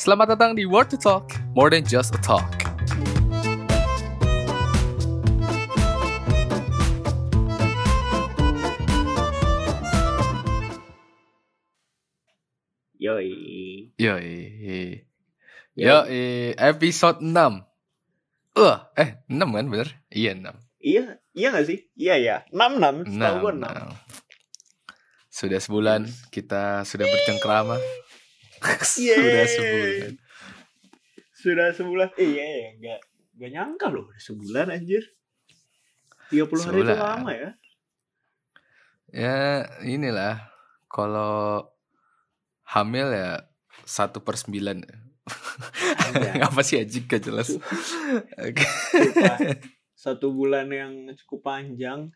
[0.00, 2.48] Selamat datang di Word to Talk, more than just a talk.
[12.96, 13.28] Yoi.
[14.00, 14.32] Yoi.
[15.76, 16.24] Yoi,
[16.56, 17.60] episode 6.
[18.56, 20.00] Uh, eh 6 kan bener?
[20.08, 20.80] Iya 6.
[20.80, 21.04] Iya,
[21.36, 21.92] iya gak sih?
[21.92, 22.36] Iya ya.
[22.48, 23.68] 66, setahu gue 6.
[23.68, 23.92] enam.
[25.28, 27.76] Sudah sebulan kita sudah bercengkrama.
[28.84, 30.12] sudah sebulan.
[31.32, 32.08] Sudah sebulan.
[32.20, 33.00] Iya ya, enggak
[33.36, 35.04] enggak nyangka loh udah sebulan anjir.
[36.30, 36.98] 30 hari itu Sebulan.
[36.98, 37.50] lama ya.
[39.10, 39.38] Ya
[39.82, 40.46] inilah
[40.86, 41.66] kalau
[42.62, 43.42] hamil ya
[43.82, 44.86] satu per sembilan.
[46.06, 46.38] Anjay.
[46.46, 47.50] Apa sih anjing gak jelas.
[49.98, 52.14] Satu bulan yang cukup panjang.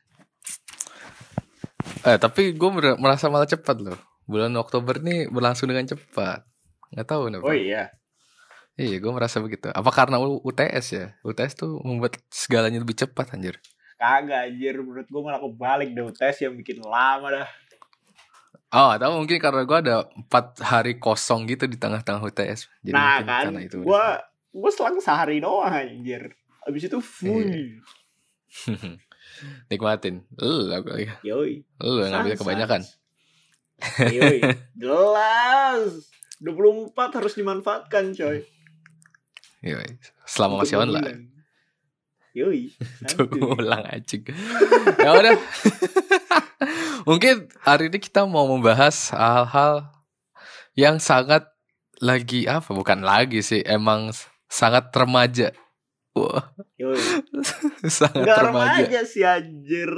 [2.06, 3.98] Eh tapi gue merasa malah cepat loh.
[4.24, 6.44] Bulan Oktober nih berlangsung dengan cepat.
[6.94, 7.44] Nggak tahu kenapa.
[7.44, 7.92] Oh iya.
[8.74, 9.70] Iya gue merasa begitu.
[9.70, 11.06] Apa karena UTS ya?
[11.22, 13.62] UTS tuh membuat segalanya lebih cepat anjir.
[13.94, 17.48] Kagak anjir menurut gue malah kebalik deh tes yang bikin lama dah.
[18.74, 22.66] Oh atau mungkin karena gue ada empat hari kosong gitu di tengah-tengah UTS.
[22.82, 23.78] Jadi nah kan, karena itu.
[23.86, 24.04] gue
[24.50, 26.34] gue selang sehari doang anjir.
[26.66, 27.46] Abis itu full.
[27.46, 27.78] Iya.
[29.70, 30.26] Nikmatin.
[30.38, 31.06] Lu lagi.
[31.22, 31.62] Yoi.
[31.78, 32.80] Lu yang ngambil Sans, kebanyakan.
[33.98, 34.38] Yoi,
[34.74, 36.08] jelas.
[36.42, 38.44] 24 harus dimanfaatkan, coy.
[39.64, 39.88] Yoi.
[40.24, 41.32] Selama masih online.
[42.34, 42.74] Yoi.
[43.06, 43.38] Santuy.
[43.38, 44.26] ulang anjing.
[44.98, 45.36] ya udah.
[47.08, 49.88] Mungkin hari ini kita mau membahas hal-hal
[50.74, 51.46] yang sangat
[52.02, 52.74] lagi apa?
[52.74, 54.10] Bukan lagi sih, emang
[54.50, 55.54] sangat remaja.
[56.14, 56.98] Wah, Yoi.
[57.90, 58.82] sangat Enggak remaja.
[58.82, 59.90] remaja sih anjir.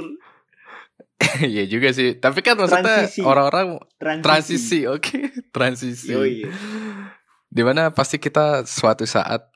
[1.53, 2.17] Iya juga sih.
[2.17, 4.23] Tapi kan maksudnya orang-orang Transisi.
[4.23, 5.17] transisi, oke,
[5.55, 6.11] transisi.
[6.13, 6.47] Yoi.
[7.47, 9.49] Di mana pasti kita suatu saat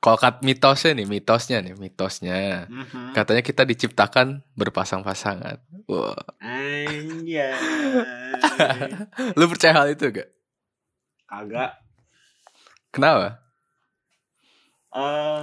[0.00, 2.64] kalau kat mitosnya nih, mitosnya nih, mitosnya.
[2.72, 3.12] Mhm.
[3.12, 5.60] Katanya kita diciptakan berpasang-pasangan.
[5.92, 6.16] Wah.
[6.40, 7.52] Anjay.
[9.38, 10.28] Lu percaya hal itu gak?
[11.28, 11.84] Kagak.
[12.88, 13.44] Kenapa?
[14.96, 15.40] Eh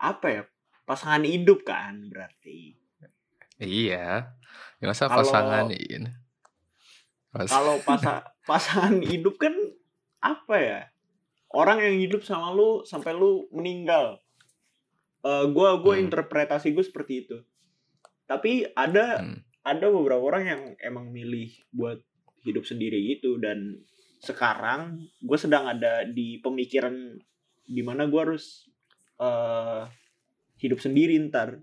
[0.00, 0.42] apa ya?
[0.88, 2.79] Pasangan hidup kan berarti.
[3.60, 4.32] Iya.
[4.80, 6.10] Ya masa Kalau- pasangan ini?
[7.30, 9.54] Kalau pasa pasangan hidup kan
[10.18, 10.80] apa ya?
[11.50, 14.18] Orang yang hidup sama lu sampai lu meninggal.
[15.20, 16.08] Eh gua gua Hmm.
[16.08, 17.36] interpretasi gue seperti itu.
[18.24, 19.42] Tapi ada Hmm.
[19.60, 22.00] ada beberapa orang yang emang milih buat
[22.40, 23.76] hidup sendiri gitu dan
[24.20, 26.92] sekarang gue sedang ada di pemikiran
[27.64, 28.64] di mana gue harus
[29.16, 29.84] eh
[30.56, 31.60] hidup sendiri ntar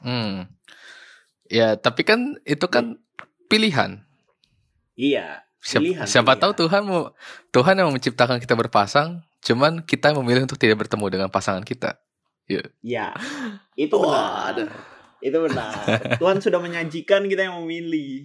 [0.00, 0.46] Hmm.
[1.46, 3.00] Ya, tapi kan itu kan
[3.46, 4.04] pilihan.
[4.94, 6.42] iya Siapa, Pilihan, siapa pilihan.
[6.44, 7.10] tahu Tuhan mau
[7.50, 11.98] Tuhan yang menciptakan kita berpasang, cuman kita memilih untuk tidak bertemu dengan pasangan kita.
[12.80, 13.12] ya
[13.74, 14.72] itu Wah, benar
[15.20, 15.68] itu benar
[16.16, 18.24] Tuhan sudah menyajikan kita yang memilih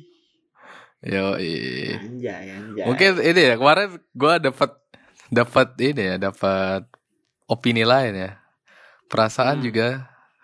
[1.04, 4.72] Yo, anjay anjay mungkin ini ya kemarin gue dapat
[5.28, 6.88] dapat ini ya dapat
[7.46, 8.32] opini lain ya.
[9.12, 9.66] Perasaan Hmm.
[9.68, 9.88] juga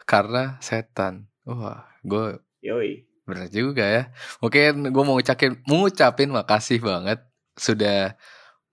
[0.09, 1.29] karena setan.
[1.45, 4.03] Wah, gue yoi Bener juga ya.
[4.41, 7.21] Mungkin gue mau ngucapin, mengucapin makasih banget
[7.53, 8.17] sudah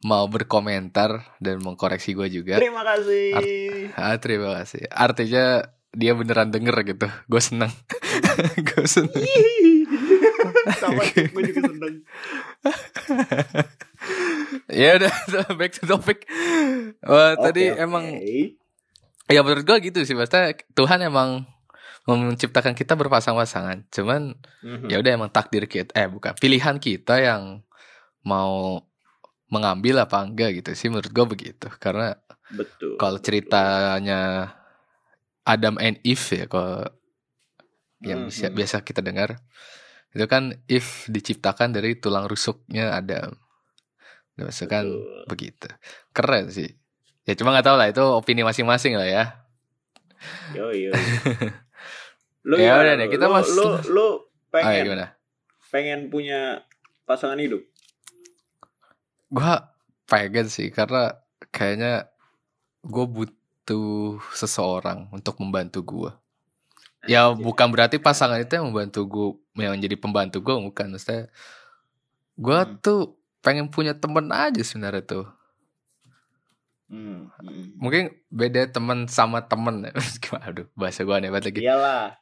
[0.00, 2.56] mau berkomentar dan mengkoreksi gue juga.
[2.56, 4.88] terima kasih Ah, terima kasih.
[4.88, 7.04] Artinya dia beneran denger gitu.
[7.28, 7.68] Gue seneng.
[8.72, 9.12] gue seneng.
[10.82, 11.94] sama gue juga seneng
[14.82, 15.12] ya udah
[15.54, 16.26] back to topic.
[17.06, 17.84] Wah, tadi Oke, oke.
[17.86, 18.04] emang
[19.26, 20.14] ya menurut gue gitu sih.
[20.14, 21.44] Maksudnya Tuhan emang
[22.06, 23.90] menciptakan kita berpasang-pasangan.
[23.90, 24.86] Cuman Mhm.
[24.86, 27.62] ya udah emang takdir kita eh bukan pilihan kita yang
[28.22, 28.82] mau
[29.46, 32.18] mengambil apa enggak gitu sih menurut gue begitu karena
[32.50, 34.50] betul kalau ceritanya
[35.46, 36.82] Adam and Eve ya kalau
[38.02, 38.54] yang Mhm.
[38.58, 39.38] biasa kita dengar
[40.10, 43.38] itu kan Eve diciptakan dari tulang rusuknya Adam
[44.36, 44.86] Maksudnya kan
[45.30, 45.70] begitu
[46.10, 46.68] keren sih
[47.26, 49.24] ya cuma nggak tahu lah itu opini masing-masing lah ya
[50.54, 50.90] Yo yo.
[52.46, 54.06] Lu Ya udah deh, kita lu, mas- lu, lu
[54.54, 55.06] Ayo pengen gimana
[55.68, 56.62] pengen punya
[57.04, 57.60] pasangan hidup.
[59.28, 59.74] Gua
[60.06, 61.18] pengen sih karena
[61.50, 62.06] kayaknya
[62.80, 66.10] gue butuh seseorang untuk membantu gua.
[67.04, 69.28] Ya bukan berarti pasangan itu yang membantu gue,
[69.62, 70.94] yang jadi pembantu gue bukan.
[70.94, 71.26] Maksudnya
[72.36, 72.78] gue Hmm.
[72.78, 73.00] tuh
[73.42, 75.26] pengen punya temen aja sebenarnya tuh.
[76.86, 77.76] Hmm, hmm.
[77.76, 79.90] Mungkin beda temen sama temen.
[80.22, 80.44] Gimana?
[80.46, 81.60] Aduh bahasa gue aneh banget lagi.
[81.62, 82.14] Iyalah.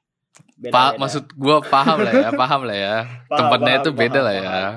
[0.57, 0.99] Beda, Pa- beda.
[0.99, 2.95] maksud gue paham lah ya, paham lah ya.
[3.31, 4.43] Paham, Tempatnya paham, itu beda paham, lah ya.
[4.45, 4.75] paham.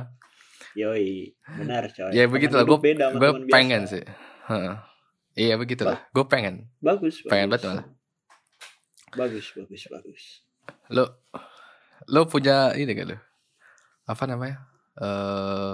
[0.75, 1.09] Yoi,
[1.57, 2.11] benar coy.
[2.11, 3.49] Ya begitulah, gue gue teman biasa.
[3.49, 4.03] pengen sih.
[4.45, 4.73] Heeh.
[5.33, 6.55] Iya begitulah, gue pengen.
[6.77, 7.61] Bagus, Pengen bagus.
[7.63, 7.85] banget malah.
[9.15, 10.23] Bagus, bagus, bagus.
[10.89, 11.03] Lo
[12.05, 13.17] lo punya ini gak lo?
[14.05, 14.67] Apa namanya?
[14.95, 15.73] Eh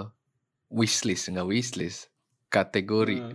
[0.70, 2.08] wishlist enggak wishlist.
[2.46, 3.34] Kategori, Hmm,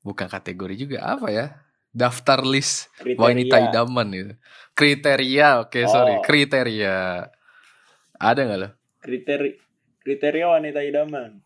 [0.00, 1.46] bukan kategori juga apa ya?
[1.90, 3.18] Daftar list kriteria.
[3.18, 4.32] wanita idaman gitu.
[4.72, 6.22] Kriteria, oke sorry, Oh.
[6.22, 7.26] kriteria.
[8.16, 8.68] Ada nggak lo?
[8.98, 9.50] Kriteri
[9.98, 11.40] kriteria wanita idaman.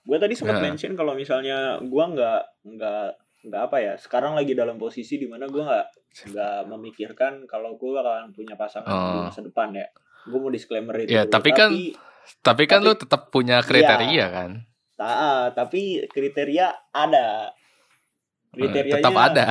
[0.00, 0.64] Gue tadi sempat Nah.
[0.64, 3.06] mention kalau misalnya gue nggak nggak
[3.44, 3.94] nggak apa ya.
[3.96, 5.86] Sekarang lagi dalam posisi di mana gue nggak
[6.26, 9.24] nggak memikirkan kalau gue bakalan punya pasangan di Oh.
[9.24, 9.86] masa depan ya.
[10.24, 11.12] Gue mau disclaimer itu.
[11.12, 11.32] Ya, dulu.
[11.32, 11.70] tapi kan
[12.42, 14.50] Tapi kan Tapi- lo tetap punya kriteria kan?
[14.96, 17.54] Ta- tapi kriteria ada.
[18.56, 19.46] Kriterianya tetap ada.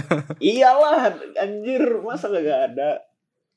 [0.42, 3.06] Iyalah, anjir, masa gak ada?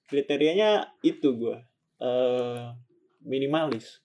[0.05, 1.57] Kriterianya itu gue.
[2.01, 2.61] eh
[3.25, 4.01] minimalis.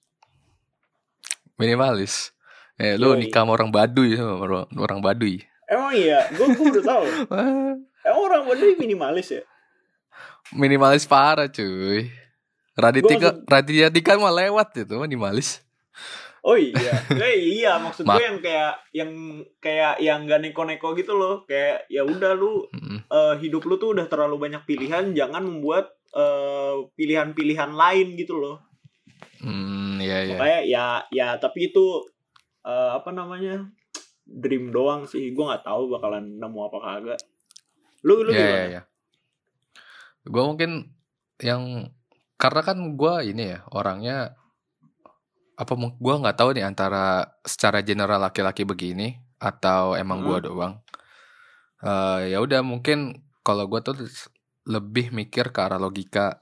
[1.60, 2.32] Minimalis.
[2.76, 3.24] Eh, lu Yoi.
[3.28, 5.40] nikah sama orang Baduy sama orang, orang Baduy.
[5.68, 7.04] Emang iya, gue udah tahu.
[7.32, 7.72] Wah,
[8.04, 9.42] Emang orang Baduy minimalis ya?
[10.52, 12.08] Minimalis parah cuy.
[12.76, 15.64] Raditya Raditya Dika mah lewat itu minimalis.
[16.46, 16.94] Oh iya,
[17.26, 19.10] Eh, iya maksud Ma- gue yang kayak yang
[19.58, 21.42] kayak yang gak neko-neko gitu loh.
[21.42, 23.02] Kayak ya udah lu Mm.
[23.02, 28.62] eh, hidup lu tuh udah terlalu banyak pilihan, jangan membuat eh, pilihan-pilihan lain gitu loh.
[29.42, 30.30] Hmm, iya iya.
[30.38, 32.06] Makanya ya ya tapi itu
[32.62, 33.66] eh, apa namanya?
[34.26, 35.30] dream doang sih.
[35.30, 37.20] Gue nggak tahu bakalan nemu apa kagak.
[38.02, 38.54] Lu lu Iya gimana?
[38.54, 38.82] iya iya.
[40.26, 40.70] Gue mungkin
[41.38, 41.90] yang
[42.34, 44.34] karena kan gue ini ya orangnya
[45.56, 50.46] apa gue nggak tahu nih antara secara general laki-laki begini atau emang gue Hmm.
[50.46, 50.74] doang.
[51.80, 53.96] Eh ya udah mungkin kalau gue tuh
[54.66, 56.40] lebih mikir ke arah logika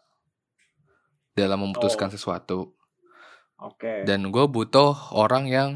[1.34, 2.14] dalam memutuskan Oh.
[2.14, 2.58] sesuatu
[3.61, 4.06] Oke.
[4.06, 5.70] dan gue butuh orang yang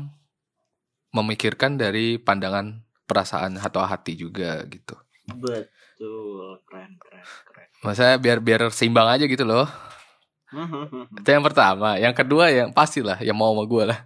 [1.11, 4.95] memikirkan dari pandangan perasaan atau hati juga gitu.
[5.29, 7.69] Betul, keren keren keren.
[7.85, 9.69] Maksudnya biar biar seimbang aja gitu loh.
[10.49, 12.01] Itu yang pertama.
[12.01, 14.01] Yang kedua yang pastilah yang mau sama gue lah.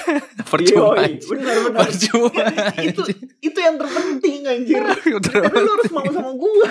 [0.50, 0.94] Percuma.
[1.02, 1.80] Yoi, benar benar.
[1.88, 2.44] Percuma.
[2.78, 3.02] itu
[3.42, 4.78] itu yang terpenting anjir.
[5.26, 6.68] Tapi lu harus mau sama gua.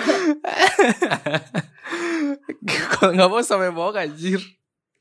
[2.96, 4.40] Kalau nggak mau sampai mau anjir.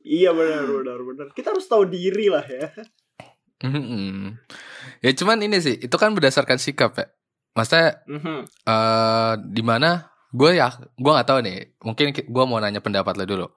[0.06, 1.28] Iya benar benar benar.
[1.34, 2.70] Kita harus tahu diri lah ya.
[3.64, 4.36] Mm-mm.
[5.00, 7.08] Ya cuman ini sih, itu kan berdasarkan sikap ya.
[7.56, 8.38] Maksudnya Mhm.
[8.68, 13.24] eh di mana gue ya gue nggak tahu nih mungkin gue mau nanya pendapat lo
[13.24, 13.48] dulu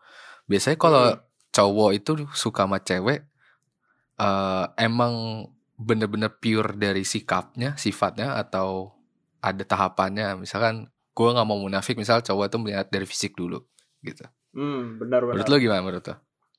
[0.51, 1.21] biasanya kalau Hmm.
[1.53, 3.21] cowok itu suka sama cewek
[4.19, 5.47] eh emang
[5.79, 8.91] bener-bener pure dari sikapnya sifatnya atau
[9.39, 13.63] ada tahapannya misalkan gue nggak mau munafik misal cowok itu melihat dari fisik dulu
[14.03, 15.35] gitu Hmm, benar benar.
[15.37, 16.17] menurut lo gimana menurut lo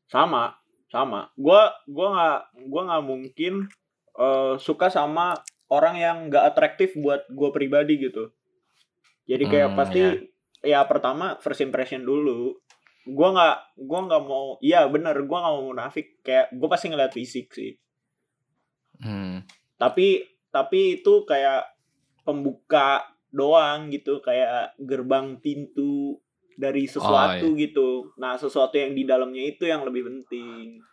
[0.10, 0.54] Sama,
[0.90, 1.30] sama.
[1.38, 2.40] Gua gua nggak
[2.72, 3.54] gua nggak mungkin
[4.20, 5.38] eh, suka sama
[5.70, 8.34] orang yang nggak atraktif buat gua pribadi gitu.
[9.30, 10.02] Jadi kayak Hmm, pasti
[10.66, 12.58] ya pertama first impression dulu.
[13.08, 17.14] Gua nggak gua nggak mau iya bener gua nggak mau munafik kayak gua pasti ngeliat
[17.14, 17.78] fisik sih.
[19.04, 19.46] hmm.
[19.80, 21.78] Tapi tapi itu kayak
[22.26, 26.18] pembuka doang gitu kayak gerbang pintu
[26.60, 28.12] dari sesuatu gitu.
[28.20, 30.84] Nah, sesuatu yang di dalamnya itu yang lebih penting.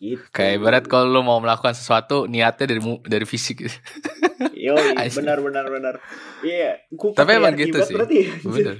[0.00, 0.16] Gitu.
[0.32, 3.68] kayak ibarat kalau lo mau melakukan sesuatu niatnya dari dari fisik
[5.12, 5.20] see.
[5.20, 5.94] benar benar benar.
[6.40, 7.92] Iya, gua Tapi emang gitu sih.
[8.00, 8.20] Berarti.
[8.48, 8.76] Bener.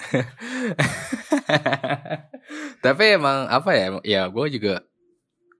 [2.84, 3.86] Tapi emang apa ya?
[4.04, 4.84] Ya gue juga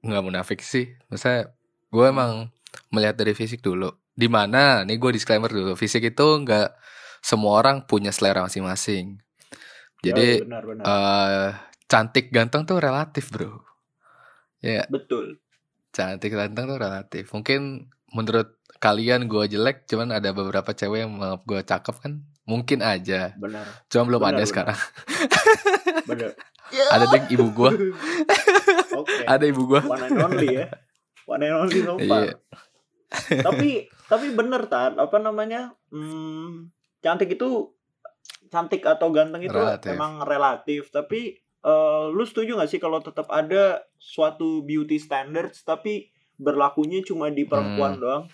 [0.01, 0.97] nggak munafik sih.
[1.13, 1.53] Maksudnya
[1.91, 2.33] gue emang
[2.91, 3.93] melihat dari fisik dulu.
[4.17, 4.85] Di mana?
[4.85, 5.77] Nih gue disclaimer dulu.
[5.77, 6.77] Fisik itu nggak
[7.21, 9.21] semua orang punya selera masing-masing.
[10.01, 10.85] Jadi Yoi, benar benar.
[10.89, 11.49] eh
[11.85, 13.61] cantik ganteng tuh relatif bro.
[14.65, 15.41] Ya Betul.
[15.93, 17.29] cantik ganteng tuh relatif.
[17.37, 22.13] Mungkin menurut kalian gue jelek, cuman ada beberapa cewek yang menganggap gue cakep kan?
[22.43, 23.33] Mungkin aja.
[23.37, 23.67] Benar.
[23.87, 24.49] Cuma belum Benar, ada benar.
[24.49, 24.79] sekarang.
[26.11, 26.31] Benar.
[26.95, 27.75] Ada deh ibu gua.
[29.03, 29.27] Oke.
[29.27, 29.83] Ada ibu gua.
[29.83, 30.67] One and only ya.
[31.27, 31.99] One and only so.
[31.99, 32.39] Iya.
[33.43, 33.71] tapi
[34.07, 36.71] tapi bener tan apa namanya hmm,
[37.01, 37.75] cantik itu
[38.47, 39.91] cantik atau ganteng itu Relatif.
[39.91, 46.07] emang relatif tapi eh, lu setuju gak sih kalau tetap ada suatu beauty standards tapi
[46.37, 48.01] berlakunya cuma di perempuan Hmm.
[48.01, 48.25] doang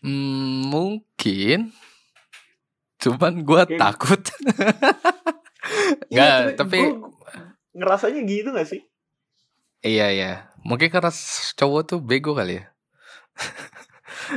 [0.00, 1.72] Hmm, mungkin.
[2.98, 4.22] Cuman gue Kayak- takut.
[6.08, 6.78] Iya, Nggak, tapi
[7.76, 8.80] ngerasanya gitu gak sih
[9.78, 10.32] iya iya.
[10.64, 11.12] Mungkin karena
[11.52, 12.64] cowok tuh bego kali ya.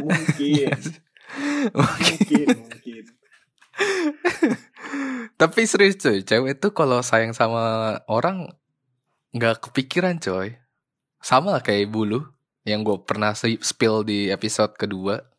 [0.03, 0.75] mungkin
[1.80, 3.03] mungkin mungkin
[5.39, 8.51] Tapi serius cuy, cewek tuh kalau sayang sama orang
[9.32, 10.60] nggak kepikiran coy.
[11.22, 12.27] sama lah kayak bulu
[12.68, 15.30] yang gue pernah spill di episode kedua.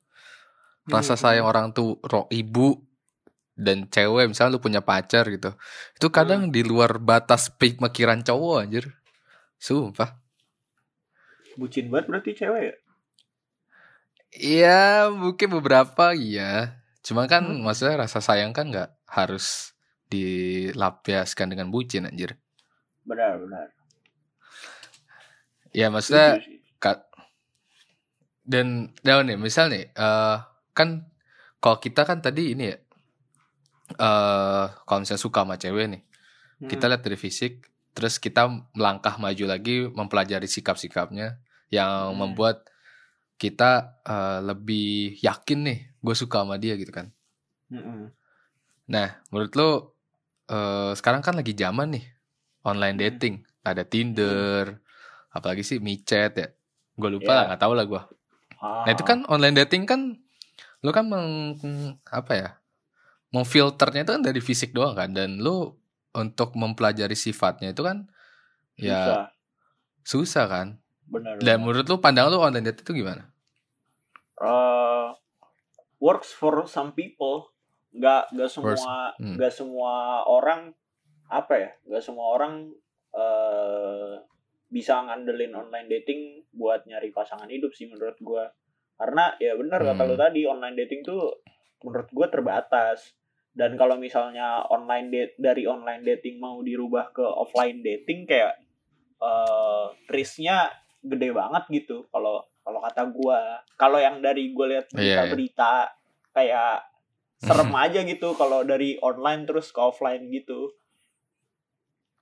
[0.91, 1.23] Rasa Hmm.
[1.23, 2.75] sayang orang tuh ro ibu
[3.55, 5.55] dan cewek misalnya lu punya pacar gitu.
[5.95, 8.85] Itu kadang di luar batas pemikiran cowok anjir.
[9.63, 10.19] Sumpah.
[11.61, 12.75] Bucin banget berarti cewek ya?
[14.33, 16.81] Iya, mungkin beberapa iya.
[17.05, 17.63] Cuma kan Hmm.
[17.67, 19.77] maksudnya rasa sayang kan nggak harus
[20.09, 22.37] dilampiaskan dengan bucin anjir.
[23.05, 23.67] Benar, benar.
[25.73, 26.61] Ya maksudnya Setuju
[28.43, 30.37] dan dan nih misal nih eh
[30.73, 31.07] kan
[31.59, 32.77] kalau kita kan tadi ini ya
[33.93, 36.03] eh kalau misalnya suka sama cewek nih
[36.57, 36.71] Hmm.
[36.71, 37.53] kita lihat dari fisik
[37.91, 42.23] terus kita melangkah maju lagi mempelajari sikap-sikapnya yang Hmm.
[42.23, 42.71] membuat
[43.35, 47.11] kita eh, lebih yakin nih gue suka sama dia gitu kan
[47.67, 48.15] Mm-mm.
[48.87, 49.71] nah menurut lo
[50.47, 52.05] eh, sekarang kan lagi zaman nih
[52.63, 53.05] online Hmm.
[53.11, 54.79] dating ada Tinder
[55.29, 56.49] apalagi sih micet ya
[56.95, 57.35] gue lupa Ya.
[57.35, 58.03] lah nggak tahu lah gue
[58.63, 58.87] Ah.
[58.87, 60.23] Nah itu kan online dating kan
[60.83, 61.57] lu kan meng
[62.11, 62.51] apa ya
[63.33, 65.73] memfilternya itu kan dari fisik doang kan dan lu
[66.13, 68.05] untuk mempelajari sifatnya itu kan
[68.77, 69.27] ya Susah.
[70.05, 70.69] susah kan.
[71.09, 71.37] Benar.
[71.45, 73.29] Dan menurut lu pandang lu online dating itu gimana?
[74.41, 75.09] Eh,
[76.01, 77.53] works for some people.
[77.93, 79.13] Nggak nggak semua.
[79.21, 79.37] Hmm.
[79.37, 80.73] nggak semua orang
[81.29, 81.71] apa ya?
[81.85, 82.73] Nggak semua orang
[83.13, 84.13] eh
[84.73, 86.21] bisa ngandelin online dating
[86.57, 88.49] buat nyari pasangan hidup sih menurut gua.
[89.03, 90.11] Karena ya benar kata Hmm.
[90.11, 91.43] lu tadi online dating tuh
[91.83, 93.19] menurut gua terbatas.
[93.51, 98.63] Dan kalau misalnya online date dari online dating mau dirubah ke offline dating kayak
[99.19, 104.99] eh risknya gede banget gitu kalau kalau kata gua kalau yang dari gue lihat Iya,
[104.99, 105.15] iya.
[105.27, 105.73] berita-berita
[106.31, 106.75] kayak
[107.47, 110.71] serem aja gitu kalau dari online terus ke offline gitu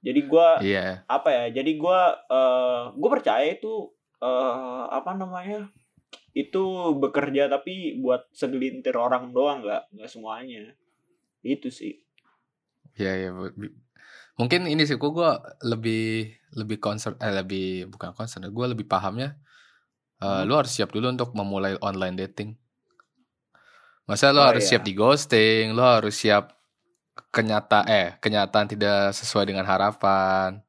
[0.00, 1.04] jadi gua Iya.
[1.06, 5.68] apa ya jadi gua eh gue percaya itu eh apa namanya
[6.34, 6.64] itu
[7.02, 10.74] bekerja tapi buat segelintir orang doang nggak nggak semuanya
[11.44, 11.94] itu sih
[13.36, 13.74] bu- bi-
[14.40, 15.30] Mungkin ini sih gua, gua
[15.72, 15.98] lebih
[16.60, 19.28] lebih concern eh lebih bukan concern, gua lebih pahamnya
[20.24, 20.48] eh, Hmm.
[20.48, 22.50] lu harus siap dulu untuk memulai online dating.
[24.08, 24.68] Masa lu Oh, harus iya.
[24.68, 26.44] siap di ghosting, lu harus siap
[27.34, 30.60] kenyata eh kenyataan tidak sesuai dengan harapan.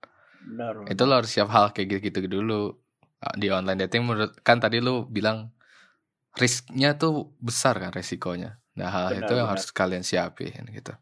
[0.42, 2.54] benar Itu lo harus siap hal kayak gitu-gitu dulu.
[3.22, 5.54] Ah, Di online dating menurut kan tadi lu bilang
[6.36, 8.58] risknya tuh besar kan resikonya.
[8.76, 9.52] Nah hal Benar, itu yang benar.
[9.58, 10.94] harus kalian siapin gitu.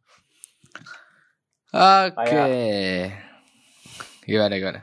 [1.72, 2.44] Oke.
[4.26, 4.82] Gimana gimana?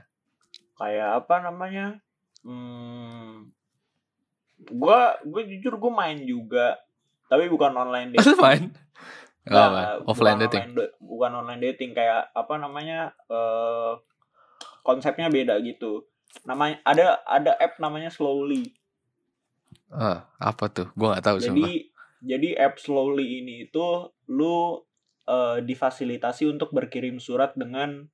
[0.76, 1.96] kayak apa namanya
[2.44, 3.48] hmm,
[4.76, 6.76] gua gue jujur gue main juga
[7.32, 8.64] tapi bukan online dating main?
[9.48, 9.86] Oh, Nggak, main.
[9.88, 10.62] bukan offline dating.
[10.68, 13.92] online bukan online dating kayak apa namanya eh
[14.84, 16.04] konsepnya beda gitu
[16.44, 18.70] namanya ada ada app namanya Slowly
[19.90, 20.86] Ah, apa tuh?
[20.98, 21.70] Gua nggak tahu jadi sumpah.
[22.22, 23.86] jadi app Slowly ini itu
[24.30, 24.82] lu
[25.26, 28.06] eh, difasilitasi untuk berkirim surat dengan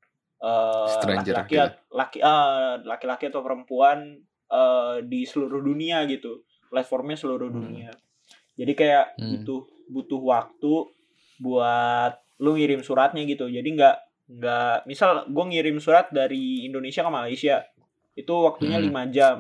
[0.43, 1.69] eh, laki-laki gitu.
[1.93, 4.21] laki ah, laki-laki atau perempuan
[4.53, 7.63] eh, di seluruh dunia gitu platformnya seluruh Hmm.
[7.63, 7.91] dunia
[8.57, 9.29] jadi kayak Hmm.
[9.33, 9.61] butuh
[9.93, 10.73] butuh waktu
[11.41, 13.97] buat lu ngirim suratnya gitu jadi nggak
[14.33, 17.57] nggak misal gue ngirim surat dari Indonesia ke Malaysia
[18.13, 18.87] itu waktunya Hmm.
[18.87, 19.39] lima jam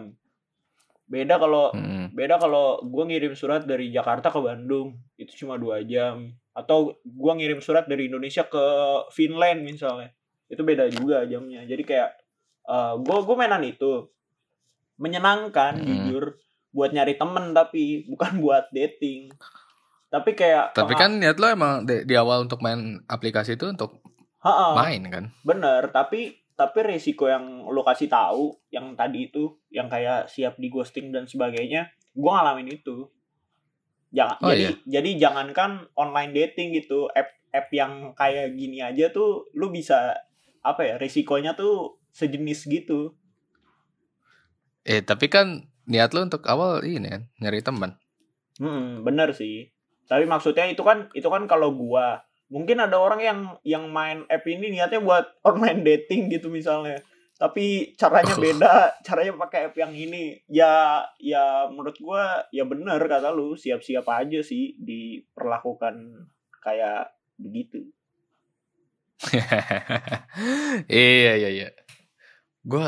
[1.05, 2.11] beda kalau Mm-mm.
[2.11, 7.33] beda kalau gue ngirim surat dari Jakarta ke Bandung itu cuma dua jam atau gue
[7.35, 8.64] ngirim surat dari Indonesia ke
[9.11, 10.09] Finland misalnya
[10.47, 12.11] itu beda juga jamnya jadi kayak
[12.99, 14.09] gue gue mainan itu
[14.97, 15.85] menyenangkan Hmm.
[15.85, 16.25] jujur
[16.71, 19.33] buat nyari temen tapi bukan buat dating
[20.09, 24.00] tapi kayak Tapi kan niat lo emang di, di awal untuk main aplikasi itu untuk
[24.41, 24.76] Ha-ha.
[24.76, 25.25] main kan?
[25.41, 30.71] Bener, tapi tapi resiko yang lo kasih tahu yang tadi itu yang kayak siap di
[30.71, 33.11] ghosting dan sebagainya, gua ngalamin itu.
[34.14, 34.71] Jangan Oh, jadi iya?
[34.87, 40.14] jadi jangankan online dating gitu, app app yang kayak gini aja tuh lu bisa
[40.62, 43.19] apa ya, resikonya tuh sejenis gitu.
[44.87, 47.99] Eh tapi kan niat lo untuk awal ini kan nyari teman.
[48.62, 49.66] Hmm, bener sih.
[50.07, 54.44] Tapi maksudnya itu kan itu kan kalau gua mungkin ada orang yang yang main app
[54.44, 57.00] ini niatnya buat online dating gitu misalnya.
[57.40, 58.42] Tapi caranya Oh.
[58.44, 60.37] beda, caranya pakai app yang ini.
[60.47, 66.28] Ya ya menurut gua ya bener kata lu, siap-siap aja sih diperlakukan
[66.61, 67.88] kayak begitu.
[70.92, 71.68] iya iya iya.
[72.62, 72.85] Gue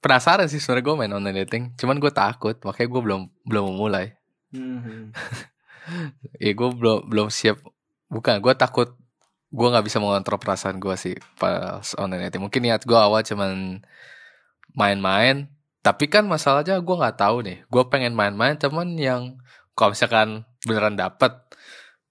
[0.00, 1.64] penasaran sih sebenarnya gue main online dating.
[1.76, 4.16] Cuman gue takut, makanya gue belum belum memulai.
[4.52, 5.12] Hmm.
[6.40, 7.60] Eh gue belum belum siap.
[8.10, 8.92] Bukan, gue takut
[9.50, 12.42] gue nggak bisa mengontrol perasaan gue sih pas online dating.
[12.42, 13.82] Mungkin niat gue awal cuman
[14.72, 15.50] main-main,
[15.80, 19.22] tapi kan masalahnya gue nggak tahu nih gue pengen main-main cuman yang
[19.72, 21.32] kalau misalkan beneran dapet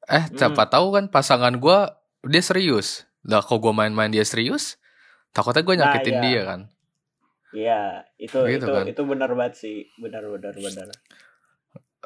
[0.09, 0.35] eh Hmm.
[0.35, 1.77] siapa tahu kan pasangan gue
[2.25, 4.81] dia serius lah kok gue main-main dia serius
[5.29, 6.23] takutnya gue Nah, nyakitin iya.
[6.25, 6.61] dia kan
[7.49, 7.81] Iya,
[8.17, 8.85] itu Gitu itu kan.
[8.85, 10.87] itu benar banget sih, benar benar benar.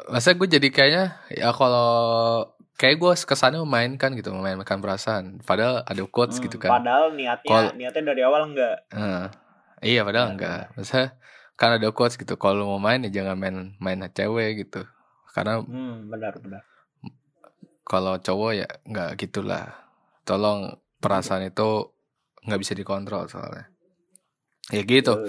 [0.07, 2.43] masa gue jadi kayaknya ya kalau
[2.73, 5.39] kayak gue kesannya memainkan gitu memainkan perasaan.
[5.41, 6.81] Padahal ada quotes Hmm, gitu kan.
[6.81, 8.75] Padahal niatnya Kal- niatnya dari awal enggak.
[8.89, 9.25] Eh,
[9.93, 10.61] iya padahal Benar, enggak.
[10.75, 11.01] Masa
[11.53, 14.81] kan ada quotes gitu kalau mau main ya jangan main main cewek gitu.
[15.31, 16.61] Karena Hmm, benar benar.
[17.83, 19.69] kalau cowok ya nggak gitulah.
[20.23, 21.91] Tolong perasaan itu
[22.43, 23.69] nggak bisa dikontrol soalnya.
[24.71, 25.27] Ya gitu.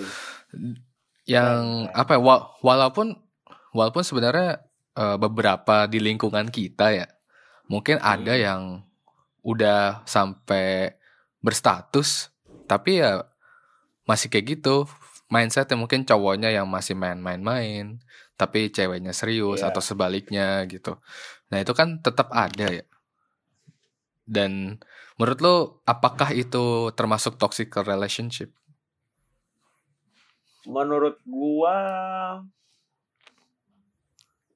[1.25, 3.17] Yang apa ya wa- walaupun
[3.73, 4.61] walaupun sebenarnya
[4.95, 7.07] eh, beberapa di lingkungan kita ya
[7.67, 8.45] mungkin ada Hmm.
[8.45, 8.63] yang
[9.45, 10.97] udah sampai
[11.45, 12.33] berstatus
[12.65, 13.29] tapi ya
[14.09, 14.89] masih kayak gitu.
[15.33, 18.01] Mindsetnya mungkin cowoknya yang masih main-main-main
[18.37, 19.73] tapi ceweknya serius Iya.
[19.73, 21.01] atau sebaliknya gitu.
[21.49, 22.85] Nah itu kan tetap ada ya.
[24.25, 24.81] Dan
[25.21, 28.53] menurut lo apakah itu termasuk toxic relationship?
[30.65, 31.77] Menurut gua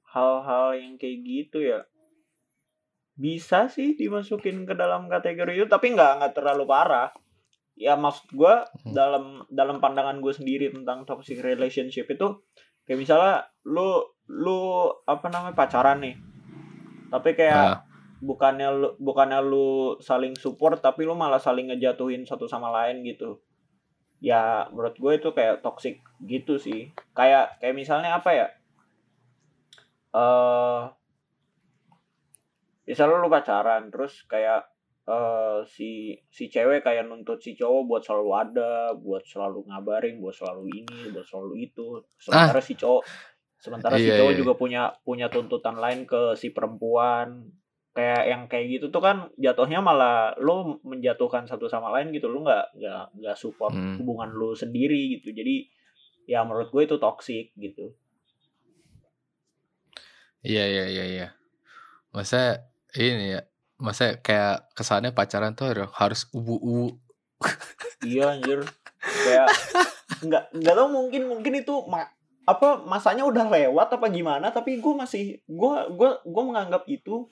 [0.09, 1.85] hal-hal yang kayak gitu ya
[3.19, 7.11] bisa sih dimasukin ke dalam kategori itu tapi nggak nggak terlalu parah.
[7.75, 8.95] Ya maksud gua Hmm.
[8.95, 12.27] dalam dalam pandangan gue sendiri tentang toxic relationship itu
[12.87, 13.35] kayak misalnya
[13.67, 13.99] lu
[14.31, 16.15] lu apa namanya pacaran nih.
[17.11, 17.77] Tapi kayak Ah.
[18.19, 23.39] bukannya lu bukannya lu saling support tapi lu malah saling ngejatuhin satu sama lain gitu.
[24.19, 26.91] Ya menurut gue itu kayak toxic gitu sih.
[27.15, 28.47] Kayak kayak misalnya apa ya?
[30.11, 30.81] Eh
[32.89, 34.65] misalnya lu pacaran terus kayak
[35.05, 40.33] eh si si cewek kayak nuntut si cowok buat selalu ada buat selalu ngabarin buat
[40.33, 43.01] selalu ini buat selalu itu sementara si cowok
[43.57, 44.13] sementara si Ah.
[44.13, 44.39] Iya, cowok iya.
[44.41, 47.49] juga punya punya tuntutan lain ke si perempuan
[47.89, 52.45] kayak yang kayak gitu tuh kan jatuhnya malah lu menjatuhkan satu sama lain gitu lu
[52.45, 53.97] nggak nggak nggak support Hmm.
[53.97, 55.65] hubungan lu sendiri gitu jadi
[56.29, 57.97] ya menurut gue itu toxic gitu
[60.39, 61.27] Iya iya iya iya.
[62.15, 63.41] Masa ini ya,
[63.77, 66.97] masa kayak kesannya pacaran tuh harus ubu-ubu.
[68.03, 68.59] iya anjir
[68.99, 69.47] kayak
[70.21, 72.11] nggak nggak tau mungkin mungkin itu ma-
[72.43, 77.31] apa masanya udah lewat apa gimana tapi gue masih gue gue gue menganggap itu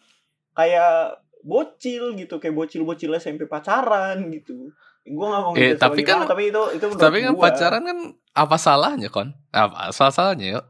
[0.54, 4.72] kayak bocil gitu kayak bocil-bocil SMP pacaran gitu
[5.04, 7.44] gue nggak mau Eh, tapi gimana, kan- tapi itu itu Tapi kan gua.
[7.52, 7.98] pacaran kan
[8.32, 9.36] apa salahnya kon?
[9.52, 10.66] Apa salah salahnya yuk?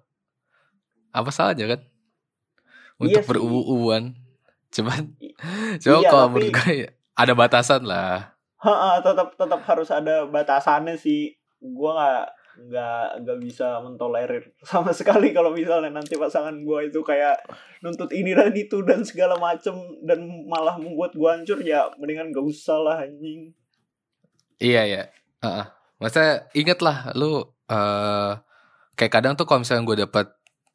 [1.12, 1.82] Apa salahnya kan?
[2.98, 3.30] Untuk Iya sih.
[4.72, 5.16] Cuman,
[5.84, 8.36] coba iya, kalau tapi- menurut gue ya, ada batasan lah.
[8.58, 11.34] Ha, tetap tetap harus ada batasannya sih.
[11.62, 12.26] Gua nggak
[12.58, 17.38] nggak nggak bisa mentolerir sama sekali kalau misalnya nanti pasangan gua itu kayak
[17.86, 22.42] nuntut ini dan itu dan segala macem dan malah membuat gua hancur ya mendingan gak
[22.42, 23.54] usah lah anjing.
[24.58, 25.04] Iya ya.
[25.46, 25.66] Heeh.
[26.02, 28.34] Maksudnya inget lah lu eh
[28.98, 30.28] kayak kadang tuh kalau misalnya gue dapet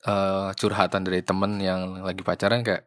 [0.06, 2.86] eh, curhatan dari temen yang lagi pacaran kayak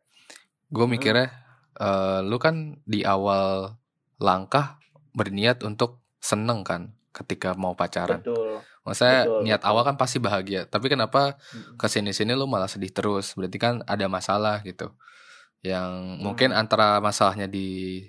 [0.71, 1.29] gue mikirnya
[1.75, 3.75] eh, lu kan di awal
[4.17, 4.79] langkah
[5.11, 8.19] berniat untuk seneng kan ketika mau pacaran.
[8.23, 8.59] Betul.
[8.85, 9.69] Maksudnya betul, niat betul.
[9.71, 11.79] awal kan pasti bahagia, tapi kenapa Mm.
[11.79, 13.33] ke sini sini lu malah sedih terus?
[13.33, 14.91] Berarti kan ada masalah gitu.
[15.65, 16.61] Yang mungkin Hmm.
[16.61, 17.99] antara masalahnya di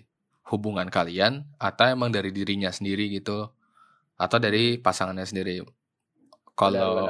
[0.46, 3.50] hubungan kalian atau emang dari dirinya sendiri gitu
[4.14, 5.64] atau dari pasangannya sendiri.
[6.54, 7.08] Kalau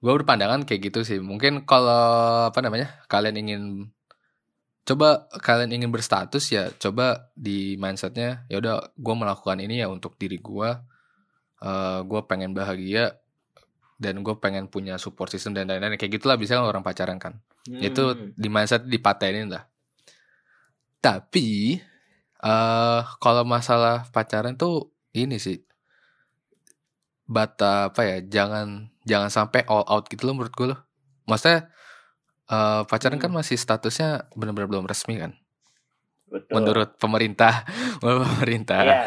[0.00, 1.18] gue berpandangan kayak gitu sih.
[1.20, 3.62] Mungkin kalau apa namanya kalian ingin
[4.84, 10.16] coba kalian ingin berstatus ya coba di mindsetnya ya udah gue melakukan ini ya untuk
[10.20, 10.70] diri gue.
[11.64, 13.16] Eh gue pengen bahagia
[13.96, 17.40] dan gue pengen punya support system dan lain-lain kayak gitulah bisa orang pacaran kan.
[17.64, 18.36] Itu Hmm.
[18.36, 19.64] di mindset dipatenin lah.
[21.00, 21.80] Tapi
[22.44, 25.56] eh kalau masalah pacaran tuh ini sih
[27.24, 30.80] bata apa ya jangan jangan sampai all out gitu loh menurut gue loh.
[31.24, 31.72] Maksudnya
[32.44, 33.38] eh pacaran kan Hmm.
[33.38, 35.32] masih statusnya benar-benar belum resmi kan.
[36.26, 36.52] Betul.
[36.54, 37.64] Menurut pemerintah,
[38.02, 38.80] menurut pemerintah.
[38.82, 39.02] Iya.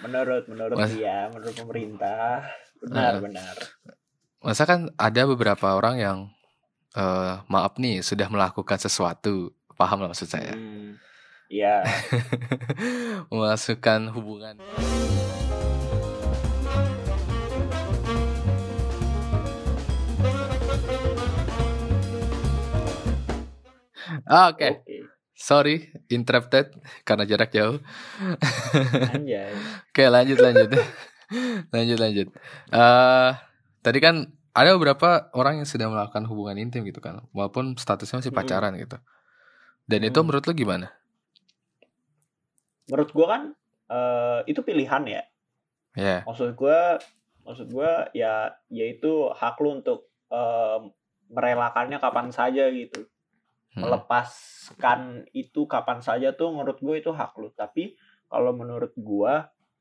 [0.00, 2.44] Menurut menurut Mas- dia, menurut pemerintah.
[2.80, 3.22] Benar, Heeh.
[3.22, 3.54] benar.
[4.38, 6.18] Masa kan ada beberapa orang yang
[6.94, 10.52] eh maaf nih sudah melakukan sesuatu, paham lah maksud saya.
[10.52, 10.94] Hmm.
[11.46, 11.84] Iya.
[13.30, 14.58] Memasukkan hubungan.
[24.24, 24.96] Oke, Oke.
[25.36, 26.72] sorry interrupted
[27.04, 27.80] karena jarak jauh.
[29.14, 29.52] Anjay.
[29.90, 30.70] Oke lanjut lanjut
[31.74, 32.28] lanjut lanjut.
[32.72, 33.30] Eh
[33.84, 38.32] tadi kan ada beberapa orang yang sedang melakukan hubungan intim gitu kan, walaupun statusnya masih
[38.32, 38.96] pacaran gitu.
[39.84, 40.94] Dan itu menurut lu gimana?
[42.88, 43.42] menurut gue kan
[43.90, 45.24] eh, itu pilihan ya
[45.94, 46.80] Ya, maksud gue
[47.46, 50.78] maksud gue ya yaitu hak lu untuk eh,
[51.30, 53.06] merelakannya kapan saja gitu
[53.74, 53.82] Hmm.
[53.82, 57.98] melepaskan itu kapan saja tuh menurut gue itu hak lu tapi
[58.30, 59.34] kalau menurut gue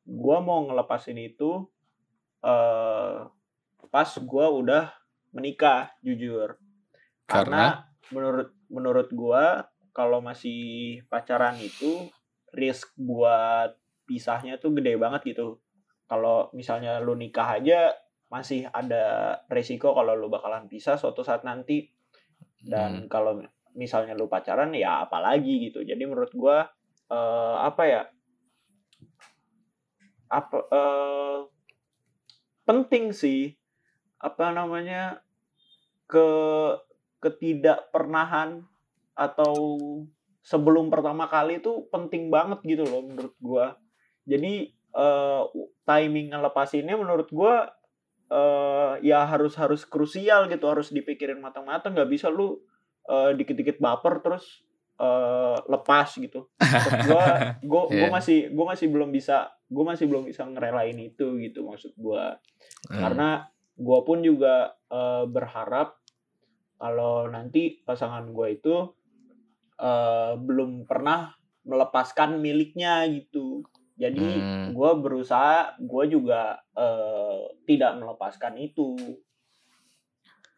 [0.10, 1.70] gue mau ngelepasin itu
[2.42, 3.22] eh
[3.94, 4.90] pas gue udah
[5.38, 6.58] menikah jujur
[7.30, 7.30] Karena?
[7.30, 7.66] karena
[8.10, 9.46] menurut menurut gue
[9.94, 12.10] kalau masih pacaran itu
[12.58, 13.78] risk buat
[14.10, 15.62] pisahnya tuh gede banget gitu
[16.10, 17.94] kalau misalnya lu nikah aja
[18.34, 21.94] masih ada resiko kalau lu bakalan pisah suatu saat nanti
[22.64, 22.72] Hmm.
[22.72, 25.82] dan kalau misalnya lu pacaran ya apalagi gitu.
[25.86, 26.70] Jadi menurut gua
[27.12, 28.02] eh, apa ya
[30.34, 31.40] apa eh,
[32.66, 33.54] penting sih
[34.18, 35.20] apa namanya
[36.08, 36.28] ke
[37.20, 38.64] ketidakpernahan
[39.14, 39.78] atau
[40.44, 43.78] sebelum pertama kali itu penting banget gitu loh menurut gua.
[44.26, 45.44] Jadi eh,
[45.86, 47.70] timing ngelepasinnya menurut gua
[48.32, 52.58] eh, ya harus harus krusial gitu harus dipikirin matang-matang nggak bisa lu
[53.06, 54.64] eh, dikit-dikit baper terus
[54.96, 56.48] eh, lepas gitu
[57.06, 58.08] gua gua Iya.
[58.10, 62.38] masih gua masih belum bisa gua masih belum bisa ngerelain itu gitu maksud gua
[62.88, 63.00] Hmm.
[63.00, 63.30] karena
[63.76, 66.00] gua pun juga eh, berharap
[66.78, 68.92] kalau nanti pasangan gua itu
[69.76, 71.32] eh, belum pernah
[71.64, 73.64] melepaskan miliknya gitu
[73.94, 74.72] jadi Hmm.
[74.72, 76.42] gua berusaha gua juga
[76.74, 78.96] eh, tidak melepaskan itu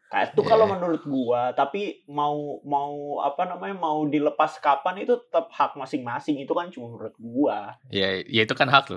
[0.06, 0.72] kayak itu kalau Iya.
[0.78, 6.52] menurut gua tapi mau mau apa namanya mau dilepas kapan itu tetap hak masing-masing itu
[6.54, 8.94] kan cuma menurut gua ya, ya itu kan hak.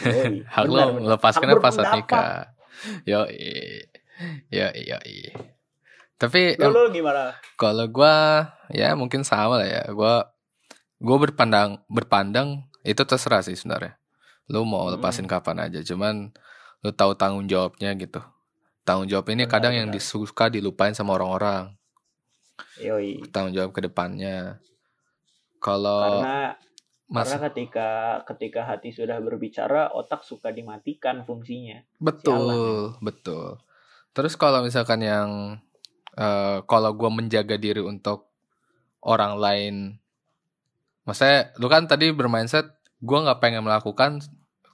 [0.00, 2.28] Yoi, hak benar, melepaskannya Hak pas saat nikah.
[3.06, 3.20] Yo,
[4.50, 4.98] yo, yo,
[6.18, 9.82] Tapi em, lu gimana kalau gua ya mungkin sama lah ya.
[9.92, 10.32] Gua
[10.98, 14.00] gua berpandang berpandang itu terserah sih sebenarnya.
[14.48, 14.98] Lu mau Hmm.
[14.98, 16.32] lepasin kapan aja, cuman
[16.84, 18.20] lu tahu tanggung jawabnya gitu.
[18.84, 19.96] Tanggung jawab ini Benar, kadang yang benar.
[19.96, 21.72] disuka dilupain sama orang-orang.
[22.78, 23.24] Yoi.
[23.32, 24.60] Tanggung jawab ke depannya.
[25.58, 26.60] Kalau karena
[27.08, 27.88] mas karena ketika
[28.28, 33.60] ketika hati sudah berbicara otak suka dimatikan fungsinya betul, betul.
[34.16, 35.30] Terus kalau misalkan yang
[36.16, 38.28] eh kalau gua menjaga diri untuk
[39.04, 39.74] orang lain,
[41.04, 42.72] maksudnya lu kan tadi bermindset
[43.04, 44.24] gua nggak pengen melakukan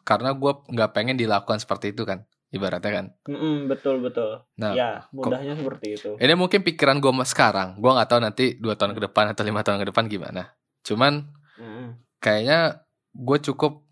[0.07, 3.06] karena gua nggak pengen dilakukan seperti itu kan, ibaratnya kan.
[3.30, 7.78] Mm-mm, betul betul Nah, ya mudahnya seperti itu Ini mungkin pikiran gue sekarang.
[7.78, 10.54] Gue nggak tahu nanti dua tahun ke depan atau lima tahun ke depan gimana.
[10.82, 11.98] Cuman Mm-mm.
[12.18, 12.82] kayaknya
[13.14, 13.86] gue cukup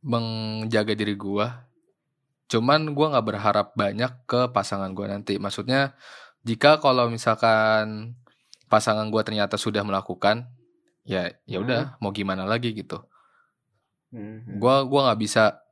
[0.00, 1.46] menjaga diri gue.
[2.50, 5.34] Cuman gue nggak berharap banyak ke pasangan gue nanti.
[5.38, 5.94] Maksudnya
[6.46, 8.16] jika kalau misalkan
[8.70, 10.46] pasangan gue ternyata sudah melakukan,
[11.02, 13.02] ya ya udah mau gimana lagi gitu.
[14.10, 14.58] Mhm.
[14.58, 15.62] Gua gua nggak bisa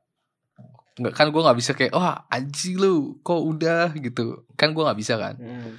[0.99, 4.99] nggak kan gue nggak bisa kayak wah anjing lu kok udah gitu kan gue nggak
[4.99, 5.73] bisa kan Mm.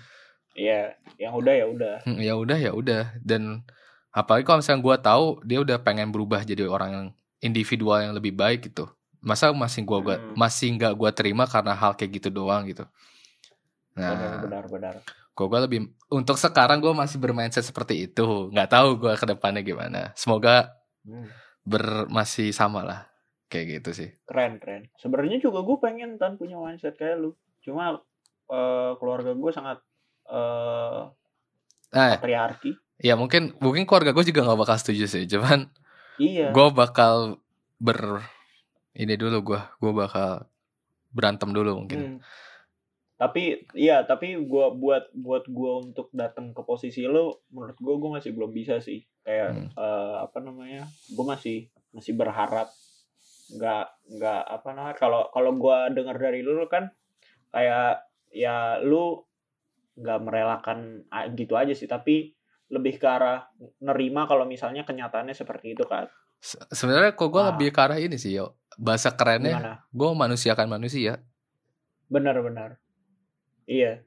[0.51, 1.95] Iya, yang udah ya udah.
[2.03, 3.63] Hmm, ya udah ya udah dan
[4.11, 7.07] apalagi kalau misalnya gue tahu dia udah pengen berubah jadi orang yang
[7.39, 10.33] individual yang lebih baik gitu masa masih gua gua Hmm.
[10.35, 12.85] masih nggak gua terima karena hal kayak gitu doang gitu
[13.93, 14.95] Benar, nah benar, benar.
[15.33, 19.61] gua gua lebih untuk sekarang gue masih bermindset seperti itu nggak tahu gua ke depannya
[19.61, 21.29] gimana semoga Hmm.
[21.63, 23.01] ber masih sama lah
[23.51, 24.87] kayak gitu sih Keren, keren.
[24.95, 27.35] Sebenarnya juga gue pengen tan punya mindset kayak lu.
[27.61, 27.99] Cuma
[28.47, 29.79] eh, keluarga gue sangat
[30.25, 31.01] eh
[31.91, 32.79] nah patriarki.
[32.97, 35.67] ya mungkin mungkin keluarga gue juga nggak bakal setuju sih cuman
[36.17, 36.55] Iya.
[36.55, 37.43] gue bakal
[37.77, 38.23] ber
[38.93, 40.47] ini dulu gue gue bakal
[41.11, 42.19] berantem dulu mungkin Hmm.
[43.17, 48.11] Tapi iya, tapi gua buat buat gua untuk datang ke posisi lo, menurut gua gua
[48.17, 49.05] masih belum bisa sih.
[49.21, 49.69] Kayak Hmm.
[49.77, 50.89] eh, apa namanya?
[51.13, 52.73] Gua masih masih berharap
[53.53, 54.97] nggak nggak apa namanya?
[54.97, 56.87] Kalau kalau gua dengar dari lu lu kan
[57.49, 59.23] kayak ya lu
[59.95, 62.33] nggak merelakan gitu aja sih, tapi
[62.71, 66.07] lebih ke arah nerima kalau misalnya kenyataannya seperti itu kan.
[66.39, 67.53] Se- sebenarnya kok gue Ah.
[67.53, 69.59] lebih ke arah ini sih yo bahasa kerennya
[69.91, 71.21] gue manusiakan manusia
[72.07, 72.81] Benar-benar.
[73.67, 74.03] Iya.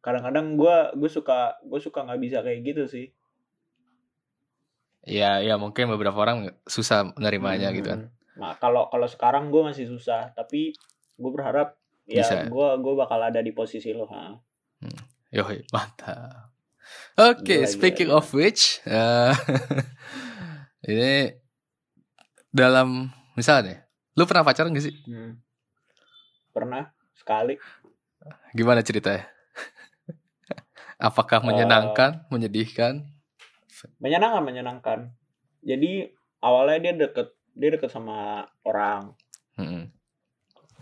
[0.00, 3.06] Kadang-kadang gua gue suka gue suka nggak bisa kayak gitu sih.
[5.02, 8.12] ya ya mungkin beberapa orang susah menerimanya gitu kan Hmm.
[8.38, 10.72] Nah, kalau kalau sekarang gue masih susah, tapi
[11.18, 11.74] gue berharap
[12.08, 14.38] ya gue gue bakal ada di posisi lo, ha.
[15.34, 16.54] Yoi, mantap.
[17.18, 19.34] Oke, Gila, speaking gila, of which, eh,
[20.88, 21.34] ini
[22.48, 23.84] dalam misalnya,
[24.16, 24.94] lu pernah pacaran gak sih?
[25.04, 25.36] Hmm.
[26.54, 27.60] Pernah sekali.
[28.56, 29.28] Gimana ceritanya?
[31.10, 33.18] Apakah menyenangkan, menyedihkan?
[34.02, 34.98] menyenangkan menyenangkan
[35.62, 36.10] jadi
[36.42, 39.12] awalnya dia deket dia deket sama orang
[39.54, 39.90] Mm-mm.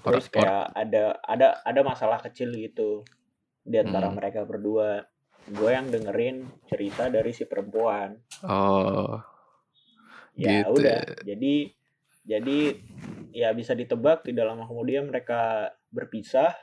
[0.05, 3.03] terus kayak ada ada ada masalah kecil gitu
[3.61, 4.15] di antara Hmm.
[4.15, 5.03] mereka berdua
[5.47, 9.19] gue yang dengerin cerita dari si perempuan Oh,
[10.35, 11.17] ya Gitu udah ya.
[11.25, 11.55] jadi
[12.23, 12.59] jadi
[13.31, 16.55] ya bisa ditebak tidak lama kemudian mereka berpisah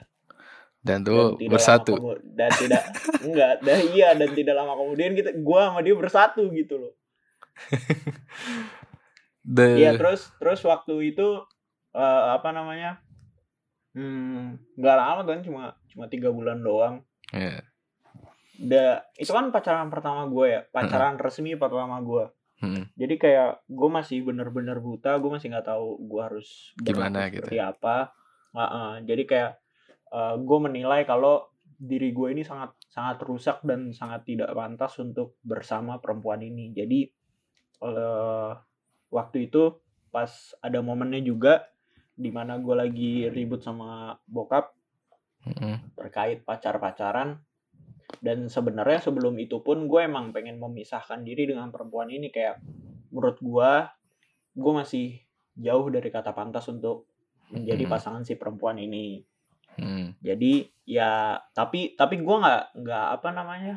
[0.79, 1.93] dan dan tuh tidak bersatu.
[1.95, 2.83] lama dan tidak
[3.25, 6.93] enggak dan iya dan tidak lama kemudian kita gua sama dia bersatu gitu loh
[9.43, 11.43] The Iya terus terus waktu itu
[11.91, 13.03] eh, apa namanya
[13.93, 17.03] hmm, nggak lama kan cuma cuma tiga bulan doang
[17.33, 17.65] Iya.
[18.53, 22.27] da itu kan pacaran pertama gue ya pacaran resmi pertama gue
[22.63, 22.95] Mm.
[22.95, 27.43] jadi kayak gue masih bener-bener buta gue masih nggak tahu gue harus Gimana gitu.
[27.43, 28.15] seperti apa
[28.55, 29.51] Heeh, jadi kayak
[30.39, 35.99] gue menilai kalau diri gue ini sangat sangat rusak dan sangat tidak pantas untuk bersama
[35.99, 36.99] perempuan ini jadi
[37.83, 38.51] eh,
[39.13, 39.77] waktu itu
[40.09, 41.69] pas ada momennya juga
[42.13, 44.73] di mana gue lagi ribut sama bokap
[45.45, 45.93] Mm-mm.
[45.97, 47.37] terkait pacar-pacaran
[48.21, 52.61] dan sebenarnya sebelum itu pun gue emang pengen memisahkan diri dengan perempuan ini kayak
[53.09, 53.71] menurut gue
[54.53, 55.07] gue masih
[55.57, 57.09] jauh dari kata pantas untuk
[57.53, 57.91] menjadi Mhm.
[57.91, 59.21] pasangan si perempuan ini
[59.73, 60.21] Mm.
[60.21, 60.53] jadi
[60.85, 63.75] ya tapi tapi gue nggak nggak apa namanya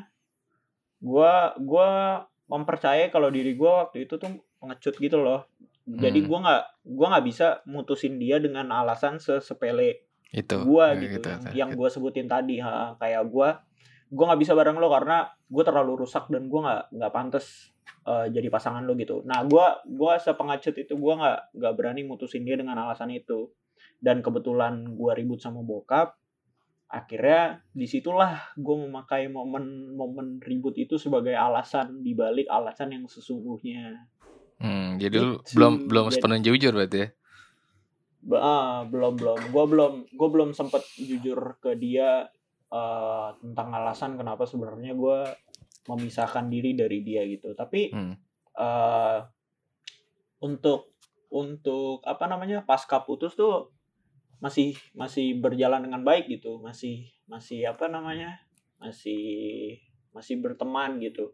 [1.01, 1.33] gue
[1.64, 5.46] gua mempercayai kalau diri gue waktu itu tuh pengecut gitu loh
[5.87, 6.26] jadi Hmm.
[6.26, 6.62] gue nggak
[6.98, 10.02] gua nggak bisa mutusin dia dengan alasan sesepele
[10.35, 10.66] Itu.
[10.66, 11.52] gua Ya, gitu, yang, tuh.
[11.54, 13.62] yang gue sebutin tadi ha, kayak gua
[14.11, 17.70] gua nggak bisa bareng lo karena gue terlalu rusak dan gua nggak nggak pantas
[18.02, 22.42] eh, jadi pasangan lo gitu nah gua gua sepengacut itu gua nggak nggak berani mutusin
[22.42, 23.50] dia dengan alasan itu
[24.02, 26.18] dan kebetulan gua ribut sama bokap
[26.87, 34.07] akhirnya di situlah gue memakai momen-momen ribut itu sebagai alasan dibalik alasan yang sesungguhnya
[34.57, 37.09] Hmm, jadi lu belum belum sepenuhnya jujur berarti ya?
[38.40, 42.25] Ah, belum belum gue belum gue belum sempet jujur ke dia
[42.72, 45.18] eh, tentang alasan kenapa sebenarnya gue
[45.92, 48.16] memisahkan diri dari dia gitu tapi Hmm.
[48.57, 49.20] eh
[50.40, 50.96] untuk
[51.29, 53.75] untuk apa namanya pasca putus tuh
[54.38, 58.37] masih masih berjalan dengan baik gitu masih masih apa namanya
[58.77, 59.79] masih
[60.11, 61.31] masih berteman gitu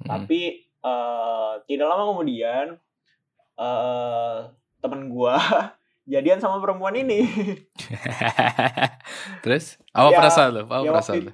[0.00, 0.16] Hmm.
[0.16, 2.66] tapi eh, tidak lama kemudian
[3.54, 4.38] eh
[4.80, 5.36] temen gua
[6.08, 7.20] jadian sama perempuan ini
[9.42, 10.58] Terus apa Ya, perasaan lu?
[10.64, 11.32] Apa ya perasaan waktu lu?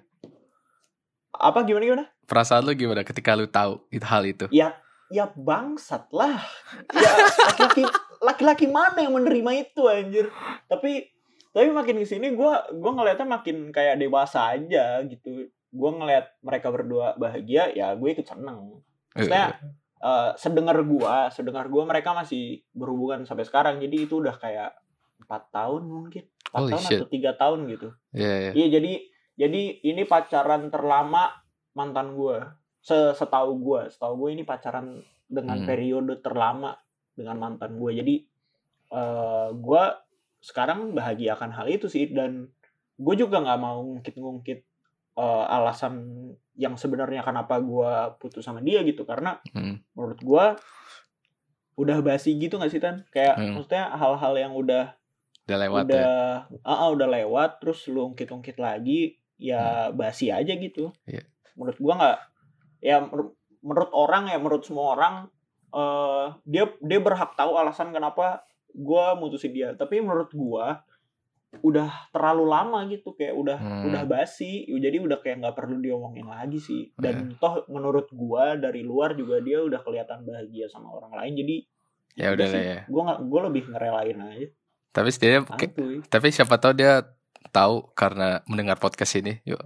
[1.32, 4.44] apa gimana gimana Perasaan lu gimana ketika lu tahu itu hal itu?
[4.50, 4.74] ya
[5.06, 6.42] ya bangsat lah
[6.90, 7.10] ya
[7.46, 7.86] laki-laki
[8.22, 10.26] laki-laki mana yang menerima itu anjir?
[10.68, 11.08] Tapi
[11.56, 15.48] tapi makin ke sini gua gua ngeliatnya makin kayak dewasa aja gitu.
[15.72, 18.84] Gua ngeliat mereka berdua bahagia ya gue ikut seneng.
[19.16, 19.56] Maksudnya
[20.04, 23.80] eh, sedengar gua sedengar gua mereka masih berhubungan sampai sekarang.
[23.80, 24.76] Jadi itu udah kayak
[25.24, 26.24] empat tahun mungkin.
[26.52, 26.98] Empat tahun shit.
[27.00, 27.88] atau tiga tahun gitu.
[28.12, 28.50] Iya, iya.
[28.52, 28.92] iya jadi
[29.36, 31.32] jadi ini pacaran terlama
[31.72, 32.52] mantan gua.
[32.84, 35.66] Se setahu gua setahu gue ini pacaran dengan Hmm.
[35.66, 36.78] periode terlama
[37.16, 38.14] dengan mantan gue jadi
[38.86, 39.98] eh gua
[40.38, 42.46] sekarang bahagia akan hal itu sih dan
[42.94, 44.60] gue juga nggak mau ngungkit-ngungkit
[45.16, 45.94] eh, alasan
[46.54, 49.80] yang sebenarnya kenapa gua putus sama dia gitu karena Hmm.
[49.92, 50.44] menurut gua
[51.74, 53.52] udah basi gitu nggak sih tan kayak Hmm.
[53.54, 54.96] maksudnya hal-hal yang udah
[55.46, 55.86] Udah lewat ya.
[55.86, 56.14] udah
[56.62, 61.10] ah, ah, udah lewat terus lu ungkit-ungkit lagi ya basi aja gitu Hmm.
[61.10, 61.22] Iya.
[61.54, 62.18] menurut gua nggak
[62.80, 65.14] ya menur- menurut orang ya menurut semua orang
[65.70, 69.72] eh dia dia berhak tahu alasan kenapa gua mutusin dia.
[69.72, 70.82] Tapi menurut gua
[71.56, 73.88] udah terlalu lama gitu kayak udah Hmm.
[73.88, 74.68] udah basi.
[74.68, 76.92] Jadi udah kayak nggak perlu diomongin lagi sih.
[76.94, 81.34] Dan toh menurut gua dari luar juga dia udah kelihatan bahagia sama orang lain.
[81.36, 81.56] Jadi
[82.16, 82.80] Ya udah lah sih, ya.
[82.88, 84.48] gua nggak gua lebih ngerelain aja.
[84.88, 87.04] Tapi setidaknya santuy tapi siapa tahu dia
[87.48, 89.36] tahu karena mendengar podcast ini.
[89.44, 89.60] Yuk.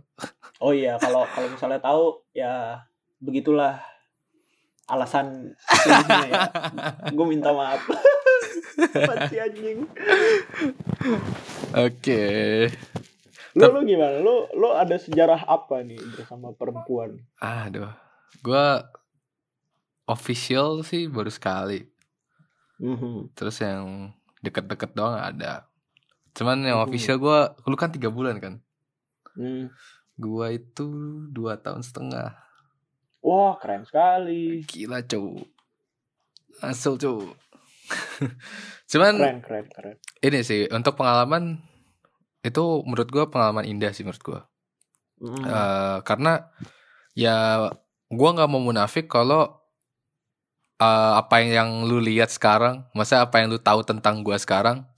[0.59, 2.83] Oh iya, kalau kalau misalnya tahu ya
[3.19, 3.79] begitulah
[4.91, 5.55] alasan
[5.87, 6.51] ya.
[7.17, 7.81] Gue minta maaf.
[9.41, 9.87] Anjing.
[11.77, 12.23] Oke.
[13.55, 14.19] Lu lu gimana?
[14.23, 17.19] Lu lu ada sejarah apa nih bersama perempuan?
[17.39, 17.91] Aduh.
[18.41, 18.87] Gua
[20.07, 21.87] official sih baru sekali.
[22.81, 23.35] Mhm.
[23.35, 25.67] Terus yang deket-deket doang ada.
[26.33, 26.87] Cuman yang Mhm.
[26.89, 28.55] official gua lu kan tiga bulan kan.
[29.35, 29.71] Hmm.
[30.17, 30.87] Gua itu
[31.29, 32.35] dua tahun setengah.
[33.21, 34.65] Wah, keren sekali.
[34.65, 35.45] Gila cowok.
[36.61, 37.37] Asal cowok.
[38.91, 39.97] Cuman Keren, keren, keren.
[40.23, 41.59] ini sih untuk pengalaman
[42.41, 44.41] itu menurut gue pengalaman indah sih menurut gue
[45.21, 45.45] Mm.
[45.45, 46.49] Eh, karena
[47.13, 47.69] ya
[48.09, 49.53] gue nggak mau munafik kalau
[50.81, 54.89] eh, apa yang lu lihat sekarang masa apa yang lu tahu tentang gue sekarang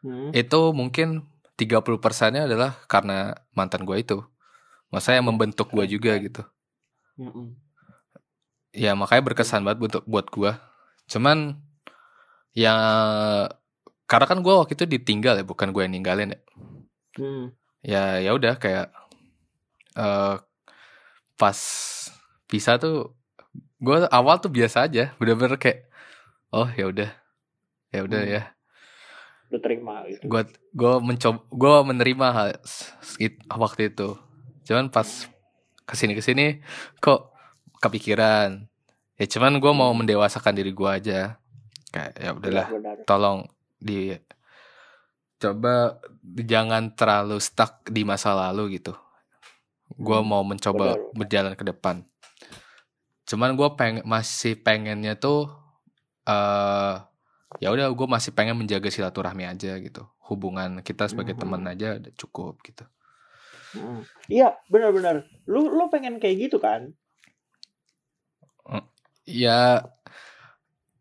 [0.00, 0.32] Mm.
[0.32, 1.28] itu mungkin
[1.60, 4.24] 30 persennya adalah karena mantan gue itu
[4.88, 6.40] masa yang membentuk gue juga gitu
[7.20, 7.52] Mm-mm.
[8.72, 10.52] ya makanya berkesan banget buat buat gue
[11.06, 11.60] cuman
[12.50, 12.74] ya
[14.06, 16.40] karena kan gue waktu itu ditinggal ya bukan gue yang ninggalin ya
[17.10, 17.50] Mm.
[17.82, 18.86] ya ya udah kayak
[19.92, 20.36] eh
[21.34, 21.58] pas
[22.46, 23.18] pisah tuh
[23.76, 25.90] gue awal tuh biasa aja bener-bener kayak
[26.54, 27.10] oh ya udah
[27.90, 28.30] ya udah Hmm.
[28.30, 28.42] ya
[29.50, 30.22] Lu terima gitu.
[30.22, 32.48] gue gue mencoba gue menerima hal
[33.18, 34.14] it- waktu itu
[34.62, 35.26] cuman pas
[35.90, 36.46] ke sini ke sini
[36.96, 37.34] kok
[37.82, 38.70] kepikiran
[39.18, 41.36] ya cuman gue mau mendewasakan diri gue aja
[41.90, 42.68] kayak ya udahlah
[43.02, 43.38] tolong
[43.76, 44.14] di
[45.40, 48.92] coba jangan terlalu stuck di masa lalu gitu.
[49.96, 51.16] Gua Hmm, mau mencoba benar.
[51.16, 52.04] berjalan ke depan.
[53.24, 55.48] Cuman gue peng masih pengennya tuh
[56.28, 56.94] eh
[57.58, 60.04] ya udah gue masih pengen menjaga silaturahmi aja gitu.
[60.28, 61.40] Hubungan kita sebagai Mhm.
[61.40, 62.84] teman aja udah cukup gitu.
[63.70, 64.02] Mm.
[64.26, 65.22] Iya, benar-benar.
[65.46, 66.90] Lu lu pengen kayak gitu kan?
[69.28, 69.86] Ya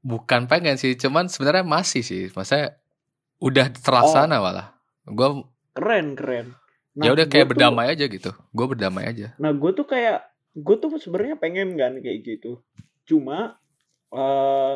[0.06, 2.30] bukan pengen sih, cuman sebenarnya masih sih.
[2.30, 2.78] Maksudnya
[3.42, 4.68] udah terlaksana malah.
[5.04, 6.54] Gue Keren, keren.
[6.94, 8.32] ya udah gua kayak tuh- berdamai aja gitu.
[8.52, 9.34] Gue berdamai aja.
[9.40, 12.60] Nah, gue tuh kayak gue tuh sebenarnya pengen kan kayak gitu.
[13.08, 13.58] Cuma
[14.12, 14.76] eh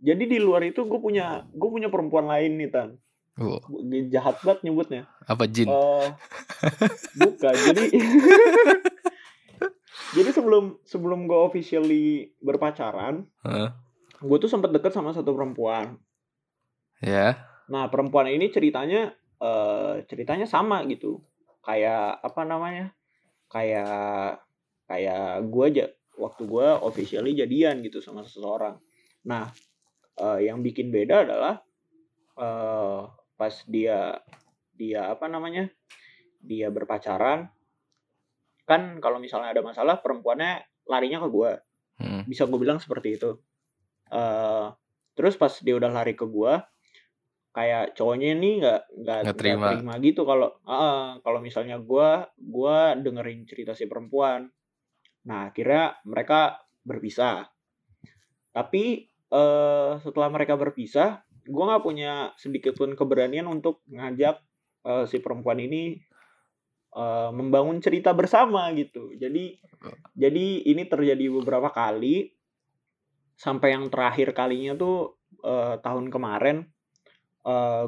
[0.00, 2.88] jadi di luar itu gue punya gue punya perempuan lain nih tan.
[3.40, 3.56] Oh,
[4.12, 5.08] Jahat banget nyebutnya.
[5.24, 5.64] apa jin?
[5.64, 6.08] Eh
[7.16, 7.54] bukan.
[7.56, 7.84] Jadi
[10.16, 13.70] jadi sebelum sebelum gue officially berpacaran, Heeh.
[14.20, 15.96] gue tuh sempat deket sama satu perempuan.
[17.00, 17.48] Ya.
[17.72, 21.24] Nah, perempuan ini ceritanya eh ceritanya sama gitu.
[21.64, 22.92] Kayak apa namanya?
[23.48, 24.44] Kayak
[24.84, 25.84] kayak gue aja
[26.20, 28.76] waktu gue officially jadian gitu sama seseorang.
[29.24, 29.48] Nah,
[30.20, 31.64] eh, yang bikin beda adalah
[32.36, 33.00] eh
[33.40, 34.20] pas dia
[34.76, 35.72] dia apa namanya?
[36.44, 37.48] Dia berpacaran
[38.68, 41.52] kan kalau misalnya ada masalah perempuannya larinya ke gue
[42.00, 42.24] Hmm.
[42.24, 43.36] bisa gue bilang seperti itu
[44.08, 44.66] eh
[45.20, 46.64] terus pas dia udah lari ke gua
[47.52, 49.76] kayak cowoknya ini nggak nggak terima.
[49.76, 54.48] terima gitu kalau ah, kalau misalnya gua gua dengerin cerita si perempuan
[55.28, 56.56] nah akhirnya mereka
[56.88, 57.52] berpisah
[58.56, 64.40] tapi eh setelah mereka berpisah gua nggak punya sedikit pun keberanian untuk ngajak
[64.84, 65.96] eh, si perempuan ini
[66.96, 69.14] eh, membangun cerita bersama gitu.
[69.16, 69.56] Jadi
[70.16, 72.36] jadi ini terjadi beberapa kali.
[73.40, 76.68] Sampai yang terakhir kalinya tuh eh, tahun kemarin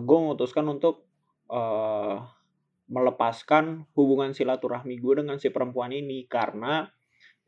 [0.01, 1.05] gue memutuskan untuk
[1.53, 2.17] eh,
[2.93, 6.29] melepaskan hubungan silaturahmi gue dengan si perempuan ini.
[6.29, 6.85] Karena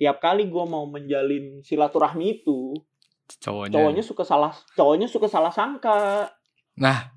[0.01, 2.77] tiap kali gue mau menjalin silaturahmi itu
[3.41, 3.75] Cowoknya.
[3.75, 6.29] cowoknya suka salah cowoknya suka salah sangka
[6.75, 7.15] Nah.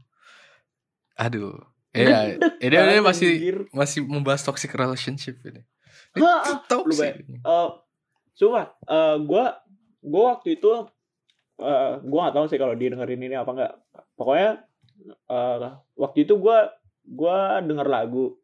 [1.17, 1.57] Aduh.
[1.91, 3.57] Iya, ini, ini masih anjir.
[3.73, 5.65] masih membahas toxic relationship ini.
[6.13, 7.25] Hah, toxic.
[7.25, 7.69] eh
[8.37, 9.45] coba eh gue
[10.05, 10.71] gue waktu itu
[11.57, 13.73] eh gue nggak tahu sih kalau dia dengerin ini apa enggak
[14.13, 14.61] pokoknya
[15.25, 15.57] eh
[15.97, 16.57] waktu itu gue
[17.07, 18.37] gue denger lagu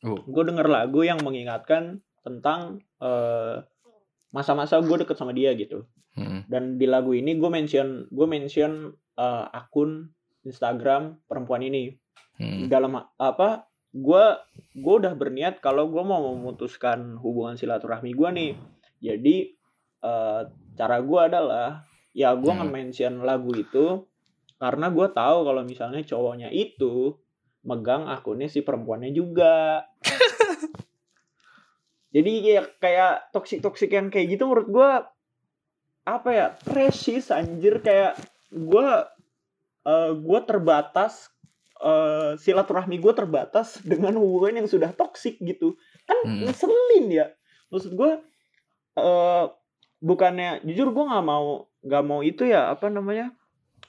[0.00, 0.20] Oh.
[0.20, 3.56] gue denger lagu yang mengingatkan tentang eh
[4.28, 6.46] masa-masa gue deket sama dia gitu Hmm.
[6.46, 10.14] dan di lagu ini gue mention gue mention eh, akun
[10.46, 11.94] Instagram perempuan ini
[12.34, 12.66] Hmm.
[12.66, 14.24] dalam apa gue
[14.74, 18.52] gue udah berniat kalau gue mau memutuskan hubungan silaturahmi gue nih
[18.98, 19.36] jadi
[20.02, 20.40] eh,
[20.74, 22.66] cara gue adalah ya gue Hmm.
[22.66, 24.02] nge-mention lagu itu
[24.58, 27.14] karena gue tahu kalau misalnya cowoknya itu
[27.62, 29.82] megang akunnya si perempuannya juga
[32.14, 34.90] jadi kayak kayak toksik toksik yang kayak gitu menurut gue
[36.04, 38.20] apa ya precious anjir kayak
[38.52, 38.88] gue
[39.84, 41.32] eh gue terbatas
[41.80, 45.76] eh silaturahmi gue terbatas dengan hubungan yang sudah toksik gitu.
[46.04, 46.44] Kan Hmm.
[46.48, 47.26] ngeselin ya.
[47.72, 48.20] Maksud gue
[49.00, 49.44] eh
[50.04, 53.32] bukannya jujur gue nggak mau nggak mau itu ya apa namanya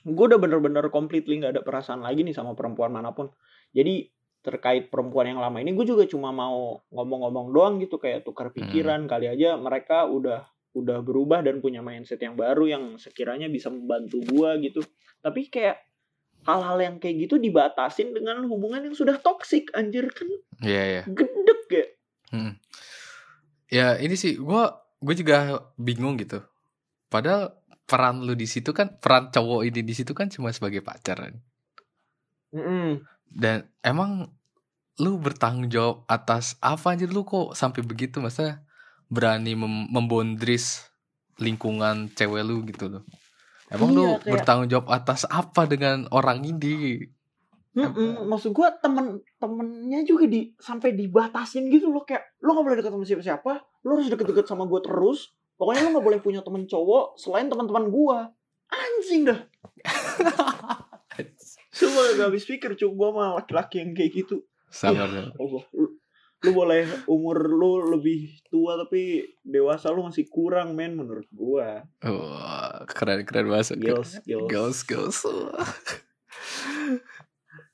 [0.08, 3.32] gue udah bener-bener completely nggak ada perasaan lagi nih sama perempuan mana pun.
[3.76, 4.08] Jadi
[4.46, 9.10] terkait perempuan yang lama ini gue juga cuma mau ngomong-ngomong doang gitu kayak tukar pikiran
[9.10, 10.46] kali aja mereka udah
[10.76, 14.82] udah berubah dan punya mindset yang baru yang sekiranya bisa membantu gue gitu
[15.24, 15.80] tapi kayak
[16.46, 20.28] hal-hal yang kayak gitu dibatasin dengan hubungan yang sudah toksik anjir kan
[20.62, 21.04] Iya, iya.
[21.08, 21.86] gedek ya
[22.34, 22.58] Hmm.
[23.70, 26.42] Ya, ini sih gua gue juga bingung gitu.
[27.08, 27.56] Padahal
[27.86, 31.36] peran lu di situ kan peran cowok ini di situ kan cuma sebagai pacar kan.
[32.56, 33.04] Mm-mm.
[33.30, 34.32] Dan emang
[34.98, 38.64] lu bertanggung jawab atas apa anjir lu kok sampai begitu masa
[39.08, 40.88] berani mem membondris
[41.38, 43.04] lingkungan cewek lu gitu loh.
[43.68, 47.02] Emang Iya, lu kayak- bertanggung jawab atas apa dengan orang ini?
[47.76, 52.78] Mm-mm, maksud gue temen temennya juga di sampai dibatasin gitu loh kayak lo gak boleh
[52.80, 53.52] deket sama siapa-siapa
[53.84, 57.92] lo harus deket-deket sama gue terus pokoknya lo gak boleh punya temen cowok selain teman-teman
[57.92, 58.18] gue
[58.72, 59.44] anjing dah
[61.76, 65.12] semua gak habis pikir cuy gue laki-laki yang kayak gitu Sabar.
[65.12, 65.64] Allah
[66.44, 71.68] lu, boleh umur lu lebih tua tapi dewasa lu masih kurang men menurut gue
[72.04, 73.78] Wah, keren keren banget.
[73.78, 75.20] skills skills Girls, girls.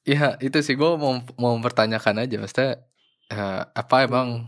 [0.06, 2.72] ya itu sih gue mau mau mempertanyakan aja, maksudnya
[3.30, 4.48] eh, apa emang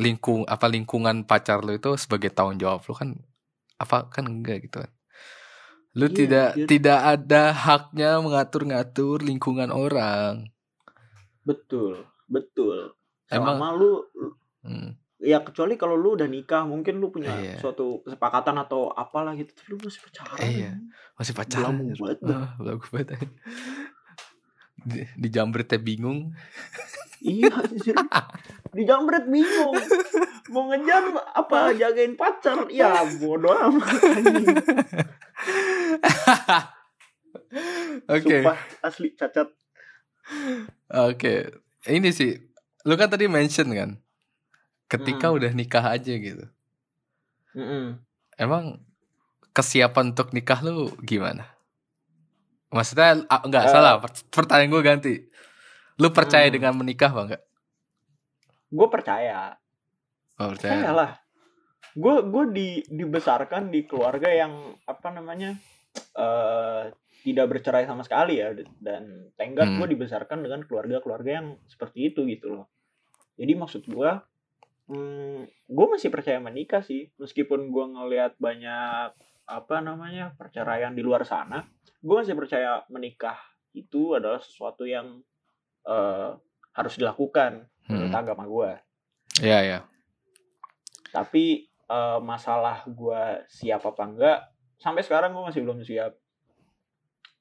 [0.00, 3.10] lingkung apa lingkungan pacar lu itu sebagai tanggung jawab lu kan
[3.76, 4.92] apa kan enggak gitu kan?
[5.98, 10.52] Lu Iya, tidak tidak ada haknya mengatur-ngatur lingkungan orang.
[11.40, 12.92] betul betul
[13.30, 13.92] Emang- selama lu
[14.60, 14.92] Hmm.
[15.16, 17.56] ya kecuali kalau lu udah nikah mungkin lu punya Iya.
[17.56, 20.72] suatu kesepakatan atau apalah gitu tapi lu masih pacaran Iya.
[21.14, 21.74] Masih pacaran.
[21.76, 22.18] Belagu banget
[22.56, 23.08] belagu banget.
[24.80, 26.32] Di, di jambretnya bingung.
[27.20, 27.92] iya anjir.
[28.70, 29.76] di jambret bingung
[30.48, 33.92] mau ngejar apa jagain pacar ya bodoh amat.
[38.08, 38.40] Oke.
[38.40, 39.48] sumpah asli cacat
[40.88, 41.50] Oke,
[41.84, 42.38] ini sih,
[42.82, 43.90] lu kan tadi mention kan,
[44.86, 45.36] ketika Mm.
[45.36, 46.46] udah nikah aja gitu.
[47.52, 47.98] Mm-mm.
[48.34, 48.80] Emang
[49.50, 51.44] kesiapan untuk nikah lu gimana?
[52.70, 53.70] Maksudnya ah, enggak Eh.
[53.70, 55.14] salah, per- pertanyaan gue ganti.
[55.98, 56.54] Lu percaya Hmm.
[56.54, 57.42] dengan menikah apa enggak?
[58.70, 59.58] gue percaya
[60.38, 61.18] Oh, percaya lah
[61.90, 64.54] gue gue di dibesarkan di keluarga yang
[64.86, 65.58] apa namanya
[66.14, 69.78] eh tidak bercerai sama sekali ya dan tenggat Hmm.
[69.78, 72.66] gue dibesarkan dengan keluarga-keluarga yang seperti itu gitu loh
[73.34, 74.10] jadi maksud gue
[74.86, 79.12] hmm, gue masih percaya menikah sih meskipun gue ngelihat banyak
[79.46, 81.64] apa namanya perceraian di luar sana
[81.98, 83.36] gue masih percaya menikah
[83.72, 85.20] itu adalah sesuatu yang
[85.82, 86.30] eh,
[86.70, 88.20] harus dilakukan menurut Hmm.
[88.20, 88.70] agama gue
[89.40, 89.78] Iya, ya.
[91.10, 94.38] tapi eh, masalah gue siap apa enggak
[94.76, 96.14] sampai sekarang gue masih belum siap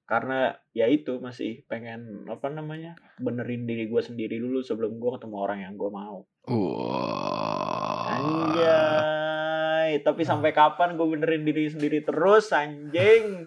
[0.10, 5.36] karena ya itu masih pengen apa namanya benerin diri gue sendiri dulu sebelum gue ketemu
[5.38, 8.18] orang yang gue mau Wah.
[8.18, 13.46] anjay tapi sampai kapan gue benerin diri sendiri terus anjing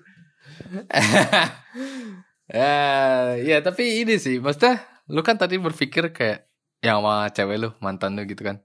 [2.53, 6.49] ya, ya tapi ini sih, maksudnya lu kan tadi berpikir kayak
[6.83, 8.59] yang sama cewek lu, mantan lu gitu kan.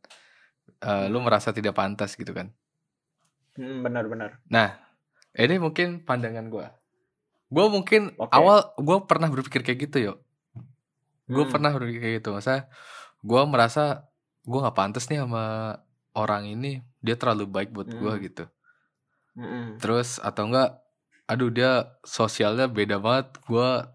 [0.82, 2.54] Eh, lu merasa tidak pantas gitu kan.
[3.58, 4.38] hmm, benar-benar
[5.38, 6.78] Ini mungkin pandangan gua.
[7.48, 8.32] Gua mungkin Oke.
[8.32, 10.14] awal gua pernah berpikir kayak gitu yo.
[11.28, 11.52] Gue Hmm.
[11.52, 12.36] pernah berpikir kayak gitu.
[12.36, 12.68] Masa
[13.24, 14.08] gua merasa
[14.48, 15.76] gua nggak pantas nih sama
[16.16, 16.84] orang ini.
[17.04, 18.20] Dia terlalu baik buat Hmm.
[18.24, 18.46] gitu.
[19.38, 19.78] Mm-mm.
[19.78, 20.82] Terus atau enggak
[21.28, 23.36] aduh dia sosialnya beda banget.
[23.46, 23.92] Gua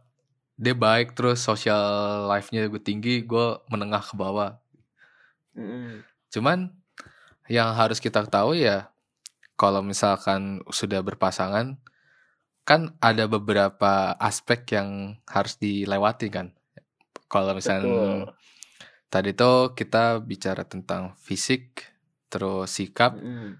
[0.61, 1.83] dia baik terus social
[2.31, 4.61] life-nya gue tinggi, gua menengah ke bawah.
[5.59, 6.07] Mm-mm.
[6.31, 6.71] Cuman
[7.51, 8.93] yang harus kita tahu ya
[9.59, 11.82] kalau misalkan sudah berpasangan
[12.63, 16.55] kan ada beberapa aspek yang harus dilewati kan.
[17.27, 18.19] Kalau misalnya Betul.
[19.11, 21.91] tadi tuh kita bicara tentang fisik,
[22.31, 23.59] terus sikap, Mm-mm.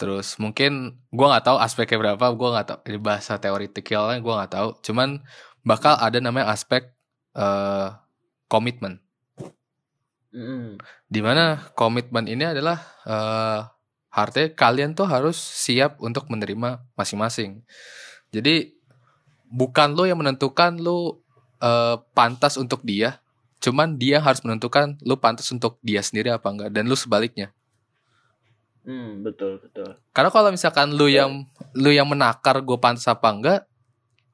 [0.00, 4.52] terus mungkin gua nggak tahu aspeknya berapa, gua nggak tahu ini bahasa teoretikalnya gua nggak
[4.54, 4.68] tahu.
[4.80, 5.20] Cuman
[5.66, 6.88] bakal ada namanya aspek
[7.36, 7.88] eh,
[8.48, 9.02] komitmen.
[10.32, 10.80] Mm-mm.
[11.10, 13.60] Di mana komitmen ini adalah eh
[14.12, 17.64] artinya kalian tuh harus siap untuk menerima masing-masing.
[18.32, 18.72] Jadi
[19.52, 21.20] bukan lo yang menentukan lo
[21.60, 23.20] eh, pantas untuk dia,
[23.60, 27.52] cuman dia harus menentukan lo pantas untuk dia sendiri apa enggak dan lo sebaliknya.
[28.82, 31.22] Mm, betul betul Karena kalau misalkan lo Ya.
[31.22, 31.46] yang
[31.78, 33.60] lo yang menakar gue pantas apa enggak,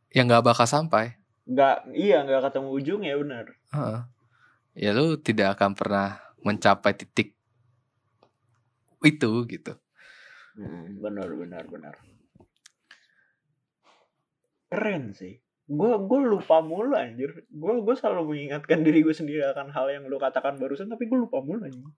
[0.09, 1.19] ya nggak bakal sampai.
[1.45, 4.01] nggak iya nggak ketemu ujung ya benar Heeh.
[4.77, 7.33] Ya lo tidak akan pernah mencapai titik
[9.01, 9.73] itu gitu.
[10.57, 11.95] Hmm, benar benar benar.
[14.69, 15.41] Keren sih.
[15.69, 17.45] Gue gue lupa mulu anjir.
[17.53, 21.19] Gue gue selalu mengingatkan diri gue sendiri akan hal yang lu katakan barusan tapi gue
[21.21, 21.93] lupa mulu anjir.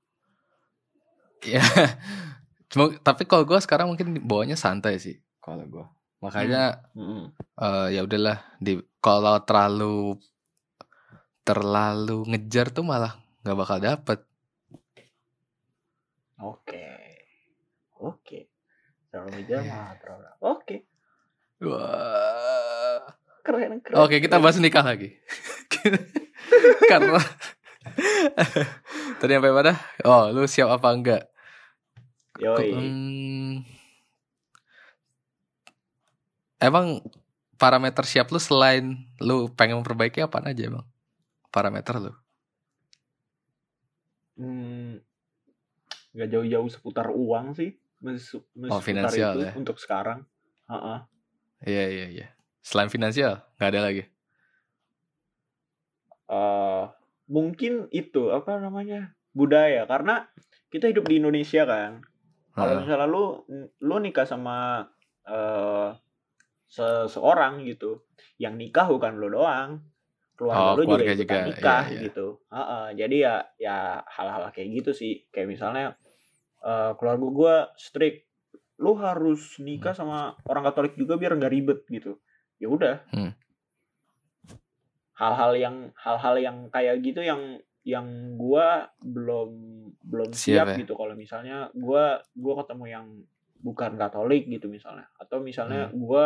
[1.41, 1.65] Ya,
[2.71, 5.87] cuma tapi kalau gue sekarang mungkin bawanya santai sih kalau gue.
[6.21, 7.33] Makanya Mm-mm.
[7.57, 10.21] eh, ya udahlah di kalau terlalu
[11.41, 14.19] terlalu ngejar tuh malah nggak bakal dapet.
[16.41, 16.89] Oke.
[18.01, 18.53] Oke.
[19.09, 20.27] Terlalu ngejar mah terlalu.
[20.45, 20.77] Oke.
[21.65, 22.60] Wah.
[23.41, 23.97] Keren keren.
[24.05, 25.17] Oke kita bahas nikah lagi.
[26.91, 27.21] karena
[29.21, 29.73] Tadi sampai mana?
[30.05, 31.23] Oh, lu siap apa enggak?
[32.41, 32.69] Yoi.
[32.73, 33.65] Hmm,
[36.61, 37.01] emang
[37.57, 40.87] parameter siap lu selain lu pengen memperbaiki apa aja emang?
[41.53, 42.13] Parameter lu.
[44.41, 45.01] Hmm,
[46.17, 47.77] nggak jauh-jauh seputar uang sih.
[48.01, 49.53] Masih, masih Oh, seputar finansial itu ya.
[49.57, 50.25] untuk sekarang.
[50.69, 50.99] Heeh.
[51.69, 52.27] Iya iya iya.
[52.61, 54.05] Selain finansial nggak ada lagi.
[56.31, 56.85] eh
[57.27, 59.83] mungkin itu apa namanya budaya.
[59.91, 60.27] Karena
[60.71, 62.07] kita hidup di Indonesia kan.
[62.55, 63.43] Kalau misalnya lu
[63.83, 64.87] lu nikah sama
[65.27, 65.91] eh
[66.71, 68.07] seseorang gitu
[68.39, 69.83] yang nikah bukan lu doang.
[70.39, 72.01] Keluarga Oh, lu juga keluarga ikutan juga, nikah iya, iya.
[72.07, 72.27] gitu.
[72.49, 75.13] Heeh, jadi ya ya hal-hal kayak gitu sih.
[75.35, 75.85] Kayak misalnya
[76.63, 78.31] eh keluarga gua strict.
[78.79, 82.23] Lu harus nikah sama orang Katolik juga biar nggak ribet gitu
[82.61, 83.33] ya udah Hmm.
[85.17, 88.07] hal-hal yang hal-hal yang kayak gitu yang yang
[88.37, 89.51] gua belum
[90.05, 90.77] belum Siap siap, ya?
[90.85, 93.07] gitu kalau misalnya gua gua ketemu yang
[93.61, 95.97] bukan Katolik gitu misalnya atau misalnya Hmm.
[95.99, 96.25] gua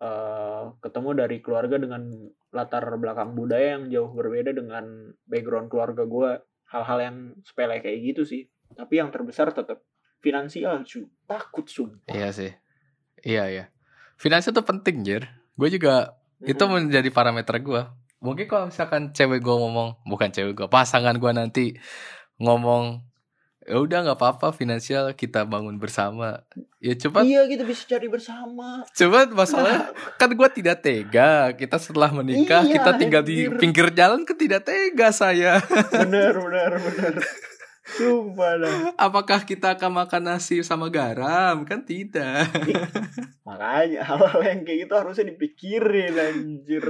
[0.00, 2.08] eh, ketemu dari keluarga dengan
[2.50, 6.30] latar belakang budaya yang jauh berbeda dengan background keluarga gua
[6.66, 8.42] hal-hal yang sepele kayak gitu sih
[8.72, 9.82] tapi yang terbesar tetap
[10.18, 12.50] finansial cu takut sumpah Iya sih.
[13.20, 13.64] Iya iya.
[14.16, 15.24] Finansial tuh penting, Jir.
[15.60, 17.82] Gue juga itu menjadi parameter gue.
[18.18, 21.66] Mungkin kalau misalkan cewek gue ngomong, bukan cewek gue, pasangan gue nanti
[22.36, 23.04] ngomong,
[23.60, 26.40] ya udah nggak apa-apa finansial kita bangun bersama.
[26.80, 31.52] Ya coba, iya gitu bisa cari bersama coba masalahnya kan gue tidak tega.
[31.52, 33.60] Kita setelah menikah, Iya, kita tinggal di anjir.
[33.60, 35.60] pinggir jalan kan tidak tega saya.
[35.92, 37.14] bener bener bener
[37.92, 38.74] sumpah dah.
[38.96, 41.64] Apakah kita akan makan nasi sama garam?
[41.64, 42.46] Kan tidak.
[43.48, 46.84] makanya hal-hal yang kayak gitu harusnya dipikirin anjir.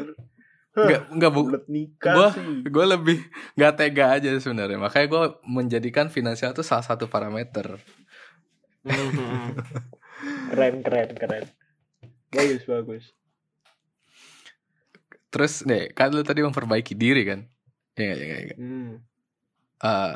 [0.71, 1.41] Nggak, nggak bu,
[1.99, 2.63] Gua- sih.
[2.63, 3.19] gue lebih
[3.55, 4.79] nggak tega aja sebenarnya.
[4.79, 7.75] Makanya gue menjadikan finansial itu salah satu parameter.
[10.51, 11.45] Keren keren keren.
[12.31, 13.05] Bagus bagus.
[15.31, 17.41] Terus nih kan lu tadi memperbaiki diri kan?
[17.95, 18.59] Ya nggak, ya nggak, ya nggak.
[18.59, 18.91] hmm.
[19.81, 20.15] Eh,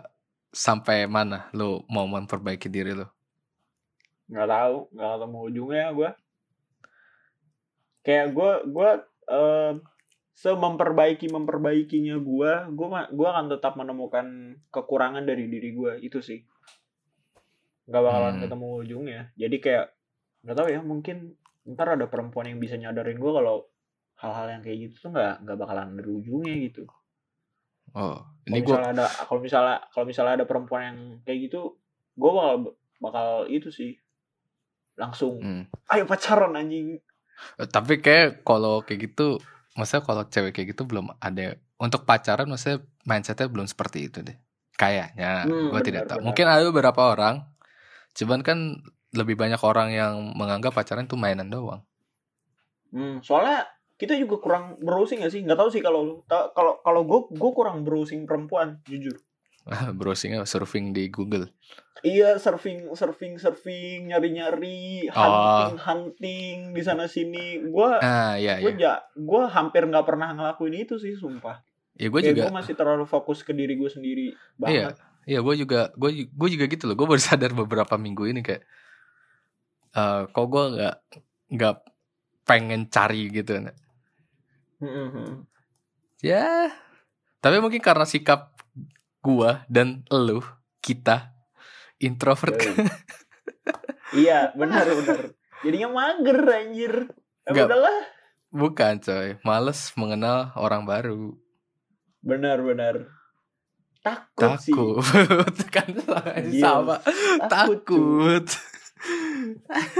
[0.55, 3.07] sampai mana lu mau memperbaiki diri lu?
[4.30, 6.11] Nggak tahu nggak ketemu ujungnya gue
[8.05, 8.90] kayak gue gue
[9.28, 9.72] eh,
[10.34, 12.86] sememperbaiki memperbaikinya gue gue
[13.18, 14.26] gue akan tetap menemukan
[14.74, 16.40] kekurangan dari diri gue itu sih.
[17.88, 18.42] Nggak bakalan Hmm.
[18.42, 19.20] ketemu ujungnya.
[19.36, 19.86] Jadi kayak
[20.44, 21.16] nggak tahu ya mungkin
[21.64, 23.64] ntar ada perempuan yang bisa nyadarin gue kalau
[24.20, 26.84] hal-hal yang kayak gitu tuh nggak nggak bakalan ada ujungnya gitu
[27.95, 31.78] oh ini gue misalnya ada kalau misalnya kalau misalnya ada perempuan yang kayak gitu
[32.14, 32.55] gue bakal
[33.01, 33.92] bakal itu sih.
[34.95, 35.64] Langsung Hmm.
[35.90, 37.01] ayo pacaran anjing.
[37.59, 39.42] Eh, tapi kayak kalau kayak gitu
[39.74, 44.38] maksudnya kalau cewek kayak gitu belum ada untuk pacaran maksudnya mindsetnya belum seperti itu deh.
[44.74, 46.18] Kayaknya Hmm, gue tidak tahu.
[46.22, 46.26] benar.
[46.30, 47.42] mungkin ada beberapa orang
[48.14, 48.59] cuman kan
[49.11, 51.82] lebih banyak orang yang menganggap pacaran itu mainan doang.
[52.95, 53.66] Hmm, soalnya
[54.05, 55.40] kita juga kurang browsing gak sih?
[55.40, 59.16] Nggak tahu sih kalau kalau kalau gue gue kurang browsing perempuan, jujur.
[59.96, 61.48] browsingnya surfing di Google
[62.05, 65.16] Iya, surfing surfing surfing, nyari-nyari, Oh.
[65.16, 67.64] hunting hunting di sana sini.
[67.64, 71.64] Gue ah ya gue ya ja, gue hampir nggak pernah ngelakuin itu sih, sumpah.
[71.96, 74.26] ya gue Kayak juga gue masih terlalu fokus ke diri gue sendiri
[74.61, 74.96] iya banget.
[75.24, 78.66] iya gue juga gue gue juga gitu loh gue baru sadar beberapa minggu ini kayak
[79.94, 80.96] eh kok gue nggak
[81.55, 81.74] nggak
[82.44, 83.62] pengen cari gitu
[84.79, 85.47] Hmm,
[86.20, 86.68] ya
[87.39, 88.53] tapi mungkin karena sikap
[89.20, 90.41] gua dan elu
[90.81, 91.33] kita
[91.99, 92.59] introvert
[94.12, 95.20] iya, benar benar.
[95.64, 96.95] Jadinya mager anjir.
[97.45, 97.66] Ya Nggak.
[97.68, 97.99] udahlah.
[98.51, 101.35] bukan coy males mengenal orang baru
[102.20, 102.95] Benar benar.
[104.05, 104.70] Takut, sih.
[104.77, 105.01] takut
[105.75, 105.89] kan
[106.45, 106.97] Iya, sama
[107.49, 107.81] Takut.
[107.83, 108.47] takut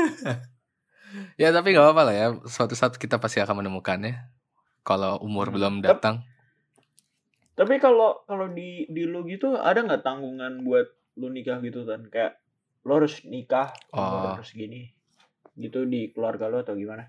[1.41, 4.18] ya tapi nggak apa-apa lah ya suatu saat kita pasti akan menemukannya
[4.85, 5.55] kalau umur Hmm.
[5.57, 6.22] belum datang
[7.55, 12.03] Tapi kalau kalau di di lu gitu ada nggak tanggungan buat lu nikah gitu kan?
[12.11, 12.43] Kayak
[12.82, 14.35] lu harus nikah Oh.
[14.35, 14.91] harus gini.
[15.55, 17.09] Gitu di keluarga lu atau gimana?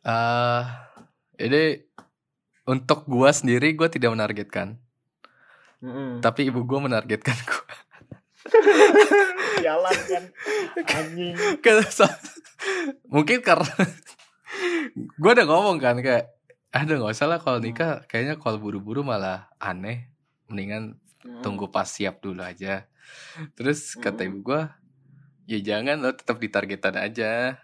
[0.00, 0.62] eh
[1.38, 1.76] ini
[2.64, 4.80] untuk gua sendiri gua tidak menargetkan
[5.78, 6.18] Mm-mm.
[6.18, 7.62] tapi ibu gua menargetkan gua
[9.60, 10.24] Jalan kan
[10.74, 11.36] anjing.
[13.14, 13.70] Mungkin karena
[14.94, 16.28] gue udah ngomong kan kayak
[16.74, 20.10] aduh nggak usah lah kalau nikah kayaknya kalau buru-buru malah aneh.
[20.50, 21.40] Mendingan Mm.
[21.40, 22.84] tunggu pas siap dulu aja.
[23.56, 24.28] Terus kata Mm.
[24.28, 24.60] ibu gue
[25.46, 27.56] ya jangan lo tetap ditargetan aja.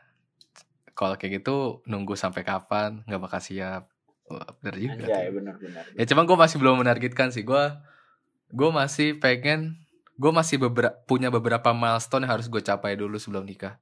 [0.96, 3.04] Kalau kayak gitu nunggu sampai kapan?
[3.04, 3.84] Nggak bakal siap.
[4.62, 5.82] Bener juga Anjay benar benar.
[5.92, 7.44] ya cuman gue masih belum menargetkan sih.
[7.44, 7.68] Gue
[8.48, 9.76] gue masih pengen
[10.16, 13.76] gue masih beberapa punya beberapa milestone yang harus gue capai dulu sebelum nikah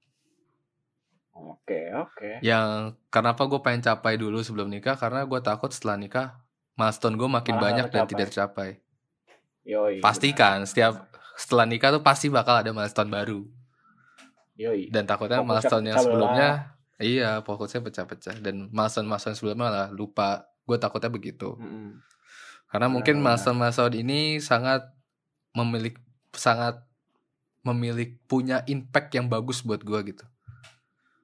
[1.38, 2.42] Oke, oke.
[2.42, 6.28] yang kenapa gue pengen capai dulu sebelum nikah karena gue takut setelah nikah
[6.74, 8.82] milestone gue makin Malah banyak dan tidak tercapai
[9.62, 10.02] Yoi.
[10.02, 10.38] pasti benar.
[10.38, 10.92] kan setiap
[11.38, 13.46] setelah nikah tuh pasti bakal ada milestone baru
[14.58, 14.90] Yoi.
[14.90, 16.48] dan takutnya Fokusnya milestone yang sebelumnya
[16.98, 22.02] iya fokusnya pecah-pecah dan milestone milestone sebelumnya malah lupa gue takutnya begitu Mm-mm.
[22.66, 23.38] karena mungkin Benar-benar.
[23.38, 24.82] milestone milestone ini sangat
[25.54, 26.00] memiliki
[26.34, 26.82] sangat
[27.62, 30.26] memiliki punya impact yang bagus buat gue gitu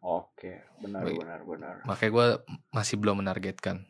[0.04, 1.16] Oke, benar Baik.
[1.16, 1.74] benar benar.
[1.82, 2.26] makanya gue
[2.70, 3.88] masih belum menargetkan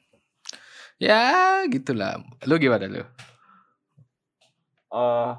[0.96, 1.18] ya
[1.66, 3.02] gitulah lu gimana lu
[4.86, 5.32] Eh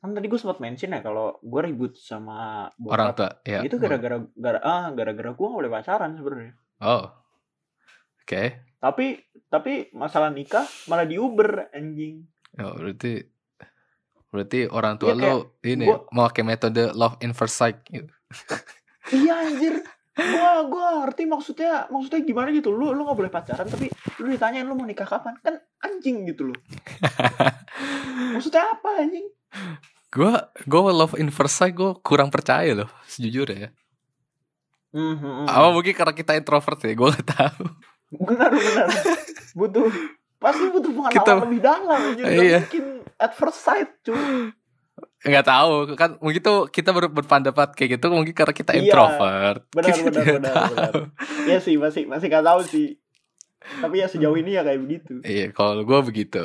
[0.00, 2.90] kan tadi gue sempat mention ya kalau gue ribut sama bokap.
[2.90, 6.52] orang tua ya itu gara-gara gara ah gara-gara gue gak boleh pacaran sebenarnya.
[6.80, 7.04] oh
[8.18, 8.42] oke
[8.80, 9.06] Tapi
[9.46, 12.24] tapi masalah nikah malah di Uber anjing.
[12.56, 13.22] oh, berarti
[14.26, 18.08] berarti orang tua Iya, lu ini gua- mau pakai metode love in first sight gitu.
[19.12, 19.74] Iya anjir.
[20.12, 22.70] Gua gua ngerti maksudnya maksudnya gimana gitu.
[22.70, 23.86] Lu lu gak boleh pacaran tapi
[24.18, 25.34] lu ditanyain lu mau nikah kapan?
[25.38, 26.58] Kan anjing gitu loh.
[28.32, 29.26] Maksudnya apa anjing?
[30.10, 33.70] gue gue love in first sight gue kurang percaya loh sejujurnya ya
[34.90, 37.62] Hmm, hmm, apa mungkin karena kita introvert ya gue gak tahu
[38.10, 38.90] Benar benar.
[39.54, 39.86] butuh
[40.36, 42.00] pasti butuh pengalaman Kita- lebih dalam.
[42.12, 42.58] Gak Iya.
[42.58, 42.84] mungkin
[43.16, 44.50] at first sight cuy.
[45.22, 45.72] Nggak tahu.
[45.94, 49.62] Kan mungkin tuh kita ber berpendapat kayak gitu mungkin karena kita Iya, introvert.
[49.70, 50.92] Benar, Kita benar, nggak benar, benar.
[51.44, 52.88] Iya sih masih masih gak tahu sih.
[53.60, 55.20] Tapi ya sejauh ini ya kayak begitu.
[55.22, 56.40] iya kalau gue begitu.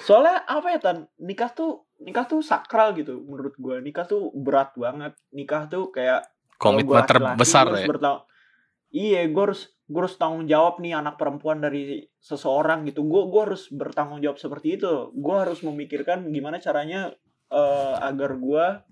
[0.00, 0.98] Soalnya apa ya tan?
[1.16, 3.78] Nikah tuh nikah tuh sakral gitu menurut gua.
[3.78, 5.14] Nikah tuh berat banget.
[5.30, 7.86] Nikah tuh kayak komitmen terbesar ya.
[7.86, 8.24] bertang-
[8.88, 13.08] iya gue harus gue harus tanggung jawab nih anak perempuan dari seseorang gitu.
[13.08, 15.08] Gue gua harus bertanggung jawab seperti itu.
[15.16, 17.16] Gue harus memikirkan gimana caranya
[17.48, 18.84] eh, agar gua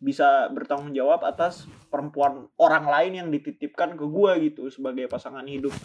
[0.00, 5.76] bisa bertanggung jawab atas perempuan orang lain yang dititipkan ke gua gitu sebagai pasangan hidup.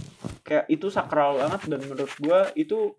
[0.48, 2.96] Kayak itu sakral banget dan menurut gua itu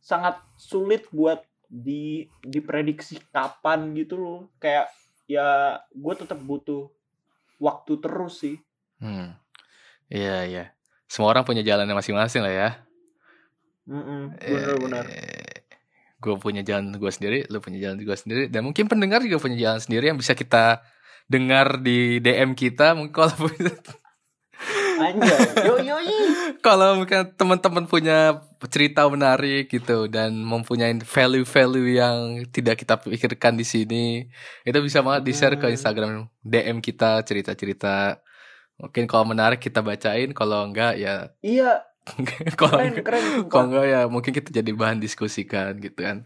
[0.00, 4.40] sangat sulit buat di diprediksi kapan gitu loh.
[4.56, 4.88] Kayak
[5.28, 6.88] ya gue tetap butuh
[7.60, 8.56] waktu terus sih.
[8.96, 9.36] Hmm.
[10.08, 10.75] iya iya
[11.06, 12.70] semua orang punya jalannya masing-masing lah ya.
[13.86, 15.06] Mm-mm, bener-bener
[16.16, 18.42] gue punya jalan gue sendiri lu punya jalan gue sendiri.
[18.48, 20.82] Dan mungkin pendengar juga punya jalan sendiri yang bisa kita
[21.30, 22.96] dengar di DM kita.
[22.96, 23.30] Mungkin kalau
[24.96, 25.68] anjay.
[25.68, 25.96] Yo yo
[26.64, 28.40] kalau mungkin teman-teman punya
[28.72, 34.04] cerita menarik gitu dan mempunyai value-value yang tidak kita pikirkan di sini
[34.64, 35.68] itu bisa banget di share ke.
[35.68, 38.24] Instagram DM kita cerita-cerita
[38.76, 41.80] mungkin kalau menarik kita bacain kalau enggak ya iya.
[42.54, 46.22] Kalau keren enggak, keren kalau enggak ya mungkin kita jadi bahan diskusikan gitu kan.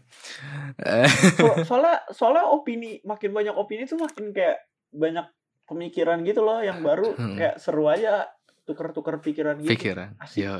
[1.33, 4.61] So- soalnya soalnya opini makin banyak opini tuh makin kayak
[4.93, 5.25] banyak
[5.65, 7.33] pemikiran gitu loh yang baru Hmm.
[7.33, 8.29] kayak seru aja
[8.61, 9.73] tuker-tuker pikiran gitu.
[9.73, 10.21] Pikiran.
[10.21, 10.45] Asik.
[10.45, 10.53] yo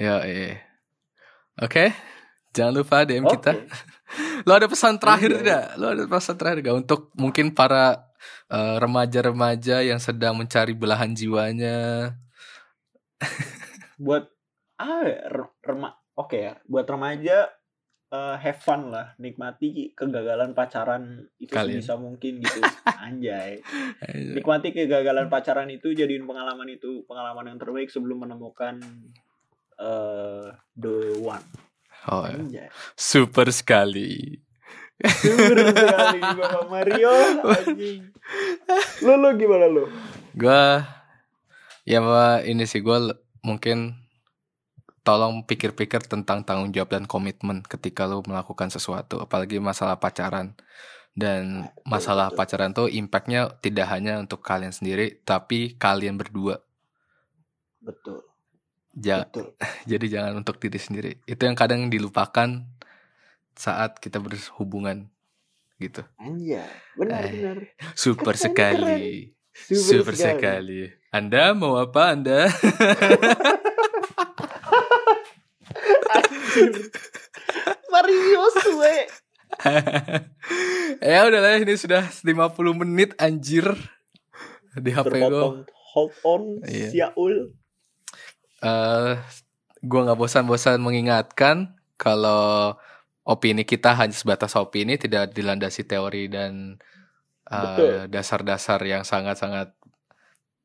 [0.00, 0.14] yo
[1.60, 1.92] oke
[2.54, 3.36] jangan lupa DM Oke.
[3.36, 3.52] kita.
[4.46, 5.38] Lo ada pesan terakhir Iya.
[5.42, 8.14] tidak lo ada pesan terakhir gak untuk mungkin para
[8.46, 12.14] eh, remaja-remaja yang sedang mencari belahan jiwanya?
[13.98, 14.30] Buat
[14.76, 16.54] ah re- rema oke ya.
[16.64, 17.50] Buat remaja
[18.10, 19.18] eh, have fun lah.
[19.18, 21.82] Nikmati kegagalan pacaran itu Kalian.
[21.82, 22.60] sebisa mungkin gitu.
[23.06, 23.58] Anjay.
[24.14, 28.78] Nikmati kegagalan pacaran itu jadiin pengalaman itu pengalaman yang terbaik sebelum menemukan
[29.74, 31.42] eh the one
[32.10, 34.40] oh, anjay super sekali.
[35.02, 37.12] Super sekali Bapak Mario.
[37.42, 38.14] Anjing.
[39.02, 39.84] Lu lu gimana lu?
[40.38, 40.86] Gua
[41.84, 42.00] ya
[42.46, 43.12] ini sih gue
[43.44, 44.00] mungkin
[45.04, 50.56] tolong pikir-pikir tentang tanggung jawab dan komitmen ketika lo melakukan sesuatu, apalagi masalah pacaran.
[51.14, 56.58] Dan masalah pacaran tuh impactnya tidak hanya untuk kalian sendiri, tapi kalian berdua.
[57.84, 58.33] betul
[58.96, 59.52] Ja- betul
[59.90, 61.10] jadi jangan untuk diri sendiri.
[61.24, 62.62] Itu yang kadang dilupakan
[63.52, 65.06] saat kita berhubungan
[65.76, 66.02] gitu.
[66.16, 66.62] anjay
[66.94, 67.58] benar Eh, benar
[67.98, 69.02] Super Keren, sekali.
[69.50, 70.38] Super, Super, sekali.
[70.38, 70.80] sekali.
[71.10, 72.50] Anda mau apa Anda?
[76.10, 76.72] Anjir.
[77.86, 78.96] Mario suwe
[80.98, 82.26] ya udahlah ini sudah 50
[82.74, 83.70] menit anjir
[84.74, 85.62] di HP gue.
[85.94, 86.88] hold on Iya.
[86.90, 87.54] Siaul
[88.64, 89.12] Eh,
[89.84, 92.74] gue nggak bosan-bosan mengingatkan kalau
[93.28, 96.80] opini kita hanya sebatas opini, tidak dilandasi teori dan
[97.52, 99.76] eh, dasar-dasar yang sangat-sangat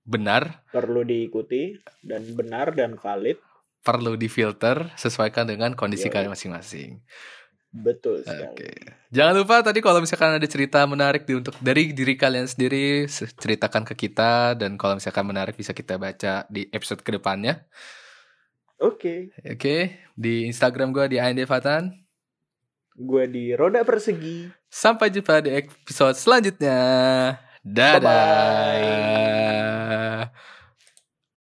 [0.09, 0.65] benar.
[0.73, 3.37] perlu diikuti dan benar dan valid
[3.79, 6.99] perlu difilter sesuaikan dengan kondisi kalian masing-masing.
[7.70, 8.30] Betul Oke.
[8.34, 8.70] sekali.
[9.13, 13.30] Jangan lupa tadi kalau misalkan ada cerita menarik di untuk dari diri kalian sendiri se-
[13.30, 17.61] ceritakan ke kita dan kalau misalkan menarik bisa kita baca di episode ke depannya.
[18.80, 21.91] Oke, Oke, di Instagram gue di AND Fatan.
[22.95, 24.47] gue di roda persegi.
[24.67, 26.80] Sampai jumpa di episode selanjutnya.
[27.59, 27.99] Dadah.
[28.80, 30.48] Bye-bye.